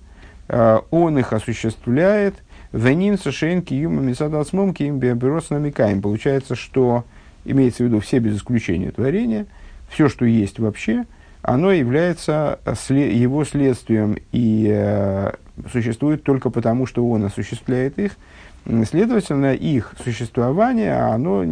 он 0.48 1.18
их 1.18 1.32
осуществляет, 1.32 2.34
Венин 2.72 3.18
Сашен 3.18 3.62
Киюма 3.62 4.00
Мисадасмом 4.00 4.74
Киим 4.74 4.98
Биабирос 4.98 5.50
Намикаем. 5.50 6.00
Получается, 6.00 6.54
что 6.54 7.04
имеется 7.44 7.84
в 7.84 7.86
виду 7.86 8.00
все 8.00 8.18
без 8.18 8.36
исключения 8.36 8.90
творения, 8.90 9.46
все, 9.88 10.08
что 10.08 10.24
есть 10.24 10.58
вообще, 10.58 11.04
оно 11.42 11.72
является 11.72 12.60
его 12.88 13.44
следствием 13.44 14.16
и 14.30 14.70
э, 14.72 15.32
существует 15.70 16.22
только 16.22 16.50
потому, 16.50 16.86
что 16.86 17.06
он 17.08 17.24
осуществляет 17.24 17.98
их. 17.98 18.16
Следовательно, 18.64 19.54
их 19.54 19.92
существование, 20.04 20.94
оно 20.94 21.44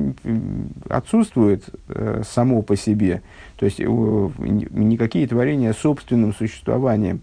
отсутствует 0.89 1.65
э, 1.89 2.23
само 2.25 2.63
по 2.63 2.77
себе. 2.77 3.23
То 3.57 3.67
есть, 3.67 3.81
никакие 3.81 5.27
творения 5.27 5.73
собственным 5.73 6.33
существованием 6.33 7.23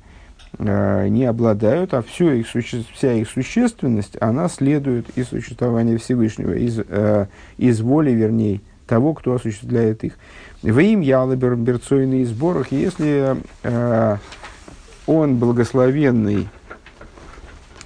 э, 0.60 1.08
не 1.08 1.24
обладают, 1.24 1.94
а 1.94 2.02
все 2.02 2.34
их 2.34 2.48
вся 2.48 3.14
их 3.14 3.30
существенность, 3.30 4.18
она 4.20 4.50
следует 4.50 5.18
из 5.18 5.30
существования 5.30 5.98
Всевышнего, 5.98 6.52
из, 6.52 6.80
э, 6.80 7.28
из 7.58 7.80
воли, 7.80 8.12
вернее, 8.12 8.60
того, 8.88 9.14
кто 9.14 9.36
осуществляет 9.36 10.04
их. 10.04 10.18
В 10.64 10.80
им 10.80 11.00
берцойный 11.02 12.26
сборах, 12.26 12.74
если 12.74 13.38
э, 13.64 14.18
он 15.06 15.38
благословенный 15.38 16.50
Э, 16.67 16.67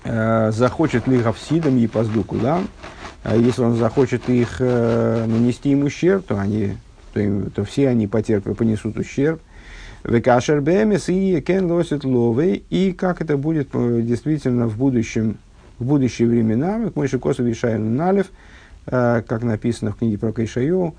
захочет 0.04 1.08
ли 1.08 1.20
Гавсидам 1.20 1.78
и 1.78 1.88
пазду 1.88 2.24
кулам, 2.24 2.68
а 3.24 3.36
если 3.36 3.62
он 3.62 3.76
захочет 3.76 4.30
их 4.30 4.58
э, 4.60 5.26
нанести 5.28 5.72
им 5.72 5.84
ущерб, 5.84 6.26
то, 6.26 6.40
они, 6.40 6.78
то, 7.14 7.20
им, 7.20 7.52
то 7.52 7.64
все 7.64 7.90
они 7.90 8.08
потерпят, 8.08 8.58
понесут 8.58 8.98
ущерб. 8.98 9.40
Векашер 10.04 10.62
бемес 10.62 11.08
и 11.10 11.40
кен 11.42 11.72
лосит 11.72 12.04
ловы. 12.04 12.64
И 12.72 12.94
как 12.94 13.22
это 13.22 13.38
будет 13.38 13.70
э, 13.74 14.02
действительно 14.02 14.68
в 14.68 14.76
будущем, 14.76 15.38
в 15.78 15.86
будущие 15.86 16.28
времена, 16.28 16.80
как 16.86 16.96
мы 16.96 17.08
Косов 17.08 17.46
Ишайн 17.46 17.96
Налев, 17.96 18.28
как 18.86 19.44
написано 19.44 19.92
в 19.92 19.98
книге 19.98 20.18
про 20.18 20.32
Кайшаю, 20.32 20.96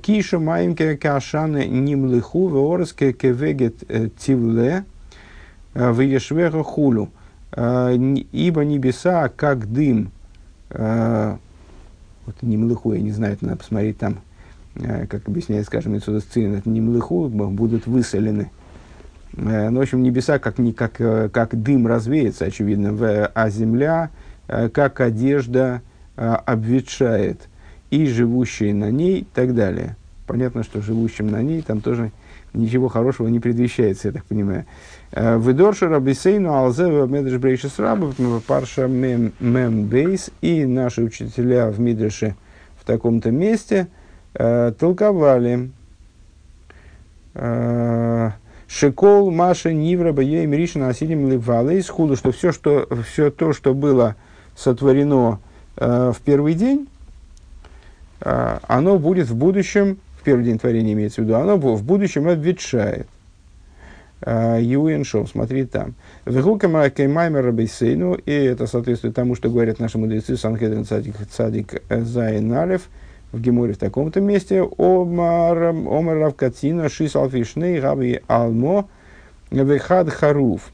Киша 0.00 0.38
маимке 0.38 0.96
кашаны 0.96 1.66
нимлыху 1.66 2.48
веорске 2.48 3.12
кевегет 3.12 3.82
тивле 4.16 4.84
в 5.74 6.62
хулю. 6.62 7.10
А, 7.52 7.92
ибо 7.92 8.64
небеса, 8.64 9.28
как 9.28 9.72
дым, 9.72 10.12
а, 10.70 11.38
вот 12.26 12.36
не 12.42 12.56
млыху, 12.56 12.92
я 12.92 13.00
не 13.00 13.10
знаю, 13.10 13.34
это 13.34 13.44
надо 13.44 13.58
посмотреть 13.58 13.98
там, 13.98 14.20
а, 14.76 15.06
как 15.06 15.26
объясняет, 15.28 15.66
скажем, 15.66 15.96
Ицуда 15.96 16.20
Сцин, 16.20 16.54
это 16.54 16.68
не 16.68 16.80
млыху, 16.80 17.28
будут 17.28 17.86
высолены. 17.86 18.50
Ну, 19.32 19.78
в 19.78 19.80
общем, 19.80 20.02
небеса 20.02 20.40
как, 20.40 20.58
не, 20.58 20.72
как, 20.72 20.94
как 20.96 21.62
дым 21.62 21.86
развеется, 21.86 22.46
очевидно, 22.46 23.30
а 23.32 23.48
земля, 23.48 24.10
как 24.48 25.00
одежда 25.00 25.82
обветшает, 26.16 27.48
и 27.90 28.06
живущие 28.06 28.74
на 28.74 28.90
ней, 28.90 29.20
и 29.20 29.26
так 29.32 29.54
далее. 29.54 29.96
Понятно, 30.26 30.64
что 30.64 30.82
живущим 30.82 31.28
на 31.28 31.42
ней 31.42 31.62
там 31.62 31.80
тоже 31.80 32.10
ничего 32.52 32.88
хорошего 32.88 33.28
не 33.28 33.38
предвещается, 33.38 34.08
я 34.08 34.14
так 34.14 34.24
понимаю. 34.24 34.66
Э, 35.12 35.36
Выдорша 35.36 35.88
Рабисейну 35.88 36.52
Алзева 36.54 37.06
Медреш 37.06 37.38
Брейшис 37.38 37.78
Раба 37.78 38.12
Парша 38.46 38.86
Мем 38.86 39.84
Бейс. 39.84 40.30
И 40.40 40.64
наши 40.64 41.02
учителя 41.02 41.68
в 41.70 41.80
Мидреше 41.80 42.36
в 42.80 42.84
таком-то 42.84 43.30
месте 43.30 43.88
э, 44.34 44.72
толковали. 44.78 45.70
Э, 47.34 48.30
Шекол, 48.68 49.32
Маша, 49.32 49.72
Нивра, 49.72 50.12
Бае, 50.12 50.46
Миришина, 50.46 50.88
Асилим, 50.90 51.28
Ливалейс, 51.28 51.88
худу, 51.88 52.14
что 52.14 52.30
все, 52.30 52.52
что 52.52 52.86
все 53.04 53.32
то, 53.32 53.52
что 53.52 53.74
было 53.74 54.14
сотворено 54.54 55.40
э, 55.76 56.12
в 56.14 56.20
первый 56.20 56.54
день, 56.54 56.86
э, 58.20 58.58
оно 58.68 58.96
будет 59.00 59.28
в 59.28 59.34
будущем, 59.34 59.98
в 60.20 60.22
первый 60.22 60.44
день 60.44 60.60
творения 60.60 60.92
имеется 60.92 61.20
в 61.20 61.24
виду, 61.24 61.34
оно 61.34 61.56
в 61.56 61.82
будущем 61.82 62.28
обветшает. 62.28 63.08
Юэншов, 64.26 65.30
смотри 65.30 65.64
там. 65.64 65.94
Вегука 66.26 66.90
Кеймаймер 66.90 67.44
Рабейсейну, 67.46 68.14
и 68.14 68.32
это 68.32 68.66
соответствует 68.66 69.14
тому, 69.14 69.34
что 69.34 69.48
говорят 69.48 69.78
наши 69.78 69.98
мудрецы 69.98 70.36
Санхедрин 70.36 70.84
Цадик, 70.84 71.14
Цадик 71.30 71.82
Зайн 71.88 72.52
Алев, 72.52 72.82
в 73.32 73.40
Геморе 73.40 73.72
в 73.72 73.78
таком-то 73.78 74.20
месте, 74.20 74.62
Омар, 74.76 75.62
Омар 75.62 76.18
Равкатина, 76.18 76.88
Шис 76.88 77.16
Алфишней, 77.16 77.80
Раби 77.80 78.20
Алмо, 78.26 78.88
Вехад 79.50 80.10
Харуф. 80.10 80.70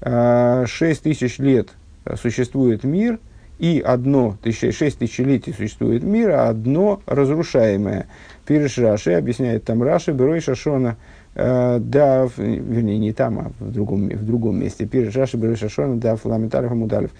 Шесть 0.00 1.02
тысяч 1.02 1.38
лет 1.38 1.70
существует 2.14 2.84
мир, 2.84 3.18
и 3.58 3.82
одно, 3.84 4.36
шесть 4.44 5.00
тысячелетий 5.00 5.52
существует 5.52 6.04
мир, 6.04 6.30
а 6.30 6.48
одно 6.48 7.02
разрушаемое. 7.06 8.06
Пириш 8.46 8.78
Раши 8.78 9.14
объясняет 9.14 9.64
там 9.64 9.82
Раши, 9.82 10.12
Берой 10.12 10.40
Шашона, 10.40 10.96
Э, 10.96 11.17
да, 11.38 12.28
вернее, 12.36 12.98
не 12.98 13.12
там, 13.12 13.38
а 13.38 13.52
в 13.60 13.70
другом, 13.70 14.08
в 14.08 14.26
другом 14.26 14.58
месте. 14.58 14.86
Пириш 14.86 15.14
Раши 15.14 15.36
Береш 15.36 15.60
да, 16.00 16.16
Фламентарев 16.16 16.72
Амудалев. 16.72 17.12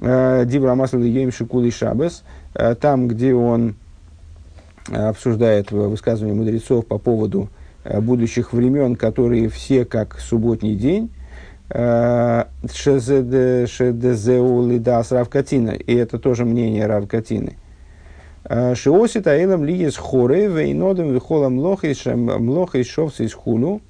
Э, 0.00 0.44
Дибра 0.46 0.76
Масла 0.76 1.00
Ем 1.00 1.32
Шикули 1.32 1.70
Шабес, 1.70 2.22
э, 2.54 2.76
там, 2.76 3.08
где 3.08 3.34
он 3.34 3.74
обсуждает 4.92 5.72
высказывания 5.72 6.34
мудрецов 6.34 6.86
по 6.86 6.98
поводу 6.98 7.48
будущих 7.84 8.52
времен, 8.52 8.96
которые 8.96 9.48
все 9.48 9.84
как 9.84 10.18
субботний 10.18 10.74
день, 10.74 11.08
Шедезеу 13.68 14.66
Лидас 14.68 15.12
Равкатина, 15.12 15.70
и 15.70 15.94
это 15.94 16.18
тоже 16.18 16.44
мнение 16.44 16.86
Равкатины. 16.86 17.56
Шиосит 18.74 19.26
аилам 19.26 19.64
ли 19.64 19.84
из 19.84 19.96
хоры, 19.96 20.46
вейнодом 20.46 21.12
вихолам 21.12 21.54
млох 21.54 21.84
из 21.84 22.86
шовца 22.86 23.24
из 23.24 23.32
хуну, 23.32 23.80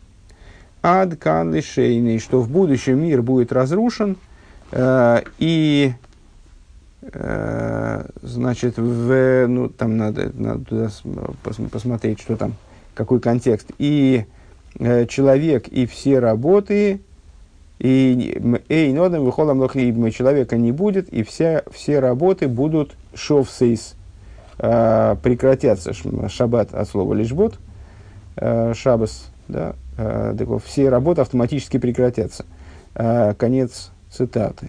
ад 0.82 1.16
кан 1.16 1.54
лишейный, 1.54 2.18
что 2.18 2.40
в 2.40 2.50
будущем 2.50 3.02
мир 3.02 3.22
будет 3.22 3.52
разрушен, 3.52 4.16
э, 4.72 5.22
и 5.38 5.92
э, 7.02 8.04
значит, 8.22 8.76
в, 8.76 9.46
ну, 9.46 9.68
там 9.68 9.96
надо, 9.96 10.30
надо 10.34 10.64
туда 10.64 10.90
посмотреть, 11.70 12.20
что 12.20 12.36
там, 12.36 12.54
какой 12.94 13.20
контекст. 13.20 13.68
И 13.78 14.24
э, 14.78 15.06
человек, 15.06 15.68
и 15.68 15.86
все 15.86 16.18
работы, 16.18 17.00
и 17.78 18.40
эй, 18.68 18.92
нодом 18.92 19.24
выходом 19.24 19.68
человека 19.68 20.56
не 20.56 20.72
будет, 20.72 21.08
и 21.08 21.22
вся, 21.22 21.62
все 21.70 22.00
работы 22.00 22.48
будут 22.48 22.92
шовсейс, 23.14 23.94
э, 24.58 25.16
прекратятся 25.22 25.92
шаббат 26.28 26.74
от 26.74 26.88
слова 26.88 27.14
лишбот, 27.14 27.58
э, 28.36 28.74
шабас, 28.74 29.30
да, 29.48 29.74
э, 29.98 30.34
так 30.38 30.48
все 30.64 30.88
работы 30.88 31.20
автоматически 31.20 31.78
прекратятся. 31.78 32.44
Э, 32.94 33.34
конец 33.34 33.90
цитаты. 34.10 34.68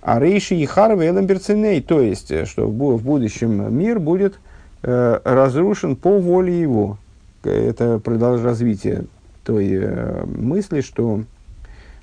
А 0.00 0.20
рейши 0.20 0.54
и 0.54 0.66
харвы 0.66 1.08
эламберциней, 1.08 1.82
то 1.82 2.00
есть, 2.00 2.30
э, 2.30 2.46
что 2.46 2.68
в, 2.68 2.96
в 2.96 3.02
будущем 3.02 3.76
мир 3.76 3.98
будет 3.98 4.38
э, 4.82 5.20
разрушен 5.24 5.96
по 5.96 6.18
воле 6.18 6.60
его. 6.60 6.98
Это 7.42 7.98
продолжает 7.98 8.44
развитие 8.44 9.04
той 9.44 9.68
э, 9.72 10.24
мысли, 10.26 10.80
что 10.80 11.22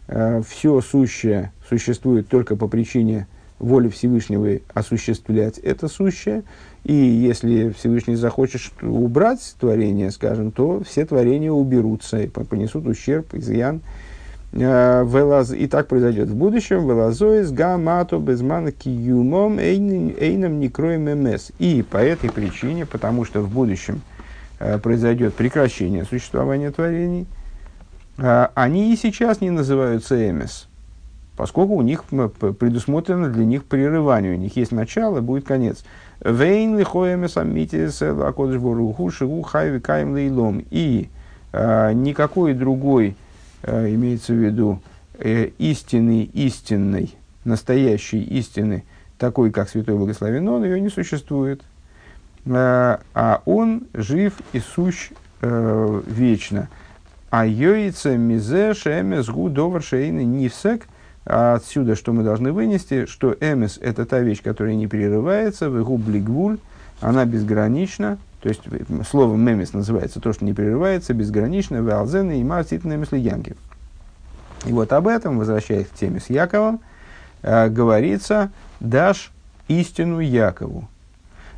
э, 0.07 0.41
все 0.47 0.81
сущее 0.81 1.51
существует 1.67 2.27
только 2.27 2.55
по 2.55 2.67
причине 2.67 3.27
воли 3.59 3.89
Всевышнего 3.89 4.59
осуществлять 4.73 5.57
это 5.57 5.87
сущее, 5.87 6.43
и 6.83 6.93
если 6.93 7.69
Всевышний 7.69 8.15
захочет 8.15 8.61
убрать 8.81 9.55
творение, 9.59 10.11
скажем, 10.11 10.51
то 10.51 10.83
все 10.83 11.05
творения 11.05 11.51
уберутся 11.51 12.19
и 12.19 12.27
понесут 12.27 12.85
ущерб, 12.87 13.33
изъян. 13.33 13.81
Э, 14.51 15.05
и 15.57 15.67
так 15.67 15.87
произойдет 15.87 16.27
в 16.27 16.35
будущем. 16.35 16.87
Велазоис 16.87 17.51
гамато 17.51 18.17
безмана 18.19 18.71
киюмом 18.71 19.59
эйном 19.59 20.59
не 20.59 20.67
кроем 20.67 21.05
мс. 21.05 21.51
И 21.57 21.85
по 21.89 21.97
этой 21.97 22.29
причине, 22.29 22.85
потому 22.85 23.23
что 23.23 23.41
в 23.41 23.49
будущем 23.49 24.01
э, 24.59 24.77
произойдет 24.77 25.35
прекращение 25.35 26.03
существования 26.03 26.69
творений, 26.71 27.27
э, 28.17 28.47
они 28.55 28.93
и 28.93 28.97
сейчас 28.97 29.39
не 29.39 29.51
называются 29.51 30.29
эмес 30.29 30.67
поскольку 31.35 31.73
у 31.73 31.81
них 31.81 32.03
предусмотрено 32.05 33.29
для 33.29 33.45
них 33.45 33.63
прерывание. 33.65 34.33
У 34.33 34.37
них 34.37 34.55
есть 34.55 34.71
начало, 34.71 35.21
будет 35.21 35.45
конец. 35.45 35.83
Вейн 36.23 36.77
лихоями 36.79 37.27
саммитис 37.27 38.01
акодыш 38.01 38.57
боруху 38.57 39.11
шигу 39.11 39.41
хайви 39.41 39.79
каем 39.79 40.13
лейлом. 40.13 40.63
И 40.71 41.09
э, 41.51 41.91
никакой 41.93 42.53
другой, 42.53 43.17
э, 43.63 43.93
имеется 43.93 44.31
в 44.31 44.37
виду, 44.37 44.81
э, 45.19 45.49
истинный, 45.57 46.23
истинной, 46.23 47.13
настоящей 47.43 48.23
истины, 48.23 48.85
такой, 49.17 49.51
как 49.51 49.67
Святой 49.67 49.97
Благословен, 49.97 50.47
он 50.47 50.63
ее 50.63 50.79
не 50.79 50.89
существует. 50.89 51.61
Э, 52.45 52.99
а 53.13 53.41
он 53.45 53.87
жив 53.93 54.33
и 54.53 54.59
сущ 54.59 55.09
э, 55.41 56.01
вечно. 56.07 56.69
А 57.29 57.45
йоица 57.45 58.15
мизе 58.15 58.73
шемес 58.73 59.27
гу 59.27 59.49
довар 59.49 59.83
шейны 59.83 60.23
нифсек– 60.23 60.87
а 61.25 61.55
отсюда, 61.55 61.95
что 61.95 62.13
мы 62.13 62.23
должны 62.23 62.51
вынести, 62.51 63.05
что 63.05 63.35
эмис– 63.39 63.79
это 63.81 64.05
та 64.05 64.19
вещь, 64.19 64.41
которая 64.41 64.75
не 64.75 64.87
прерывается, 64.87 65.69
в 65.69 65.83
гублигвуль, 65.83 66.57
она 66.99 67.25
безгранична, 67.25 68.17
то 68.41 68.49
есть 68.49 68.61
слово 69.09 69.35
мемис 69.35 69.73
называется 69.73 70.19
то, 70.19 70.33
что 70.33 70.43
не 70.43 70.53
прерывается, 70.53 71.13
безгранично, 71.13 71.81
в 71.81 71.89
алзены 71.89 72.41
и 72.41 72.43
мартит 72.43 72.83
немис 72.83 73.11
янки. 73.11 73.55
И 74.65 74.71
вот 74.71 74.91
об 74.93 75.07
этом, 75.07 75.37
возвращаясь 75.37 75.87
к 75.87 75.93
теме 75.93 76.19
с 76.19 76.29
Яковом, 76.29 76.81
э, 77.41 77.69
говорится 77.69 78.51
«даш 78.79 79.31
истину 79.67 80.19
Якову. 80.19 80.89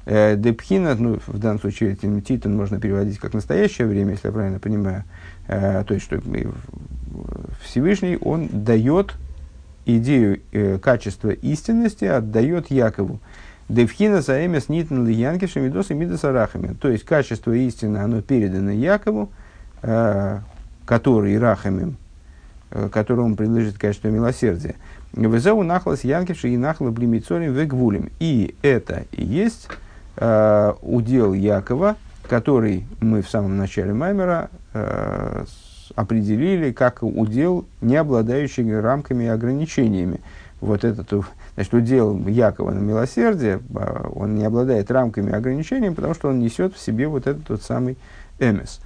Э, 0.05 0.36
Депхина, 0.36 0.95
ну, 0.95 1.20
в 1.26 1.39
данном 1.39 1.59
случае 1.59 1.95
Титан 1.95 2.55
можно 2.55 2.80
переводить 2.80 3.18
как 3.18 3.34
настоящее 3.34 3.88
время, 3.88 4.11
если 4.11 4.28
я 4.28 4.34
правильно 4.34 4.59
понимаю. 4.59 5.03
Э, 5.47 5.84
то 5.88 5.93
есть, 5.93 6.05
что 6.05 6.20
Всевышний, 7.63 8.18
он 8.22 8.47
дает 8.51 9.16
идею 9.86 10.42
э, 10.52 10.78
качества 10.78 11.30
истинности, 11.30 12.06
отдает 12.06 12.72
Якову. 12.72 13.20
Девхина 13.70 14.22
заэмес 14.22 14.70
нитн 14.70 15.06
лиянки 15.06 15.48
шамидос 15.48 15.92
и 15.92 15.94
мидасарахами. 15.94 16.76
То 16.80 16.90
есть, 16.90 17.04
качество 17.04 17.52
истины, 17.52 17.98
оно 17.98 18.22
передано 18.22 18.72
Якову, 18.72 19.30
э, 19.82 20.40
который 20.86 21.38
рахамим, 21.38 21.98
э, 22.72 22.90
которому 22.92 23.36
принадлежит 23.36 23.78
качество 23.78 24.10
милосердия. 24.10 24.76
Везеу 25.14 25.64
нахлас 25.64 26.04
янкивши 26.04 26.50
и 26.50 26.58
нахла 26.58 26.92
блимицорим 26.92 27.54
вегвулем. 27.54 28.10
И 28.20 28.56
это 28.62 29.06
и 29.12 29.24
есть 29.24 29.68
э, 30.18 30.74
удел 30.82 31.34
Якова, 31.34 31.96
который 32.28 32.86
мы 33.00 33.22
в 33.22 33.30
самом 33.30 33.58
начале 33.58 33.94
Маймера 33.94 34.50
э, 34.74 35.46
определили 35.96 36.72
как 36.72 37.04
удел, 37.04 37.66
не 37.82 37.96
обладающий 37.96 38.80
рамками 38.80 39.26
и 39.26 39.28
ограничениями. 39.28 40.22
Вот 40.62 40.84
этот 40.84 41.12
значит, 41.56 41.74
удел 41.74 42.18
Якова 42.28 42.72
на 42.72 42.80
милосердие, 42.80 43.62
а, 43.76 44.10
он 44.14 44.36
не 44.36 44.46
обладает 44.46 44.90
рамками 44.90 45.30
и 45.30 45.34
ограничениями, 45.34 45.94
потому 45.94 46.14
что 46.14 46.30
он 46.30 46.40
несет 46.40 46.74
в 46.74 46.80
себе 46.80 47.08
вот 47.08 47.28
этот 47.28 47.46
тот 47.46 47.62
самый 47.62 47.98
эмес. 48.40 48.80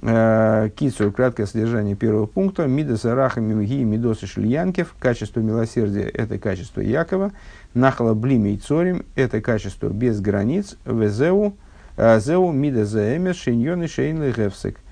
Э, 0.00 0.70
Кицур, 0.74 1.12
краткое 1.12 1.46
содержание 1.46 1.94
первого 1.94 2.26
пункта. 2.26 2.66
Мидас 2.66 3.04
араха 3.04 3.40
мимги 3.40 3.84
мидосы 3.84 4.26
шильянкев. 4.26 4.94
Качество 4.98 5.40
милосердия– 5.40 6.08
это 6.14 6.38
качество 6.38 6.80
Якова. 6.80 7.30
Нахала 7.74 8.14
блими 8.14 8.50
и 8.50 8.56
цорим– 8.56 9.04
это 9.16 9.42
качество 9.42 9.88
без 9.88 10.20
границ. 10.20 10.76
Везеу, 10.86 11.54
э, 11.98 12.18
зеу 12.20 12.50
мида 12.52 12.86
заэмес 12.86 13.36
шиньон 13.36 13.82
и 13.82 13.86
шейн 13.86 14.32
гевсек– 14.32 14.78
Э, 14.86 14.90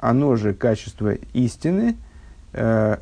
оно 0.00 0.36
же 0.36 0.52
качество 0.52 1.14
истины, 1.32 1.96
э, 2.52 2.96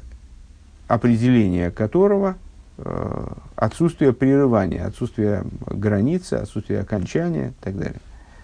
определение 0.87 1.71
которого 1.71 2.37
э, 2.79 3.27
отсутствие 3.57 4.13
прерывания, 4.13 4.85
отсутствие 4.85 5.45
границы, 5.67 6.35
отсутствие 6.35 6.81
окончания 6.81 7.49
и 7.49 7.65
так 7.65 7.77
далее. 7.77 8.01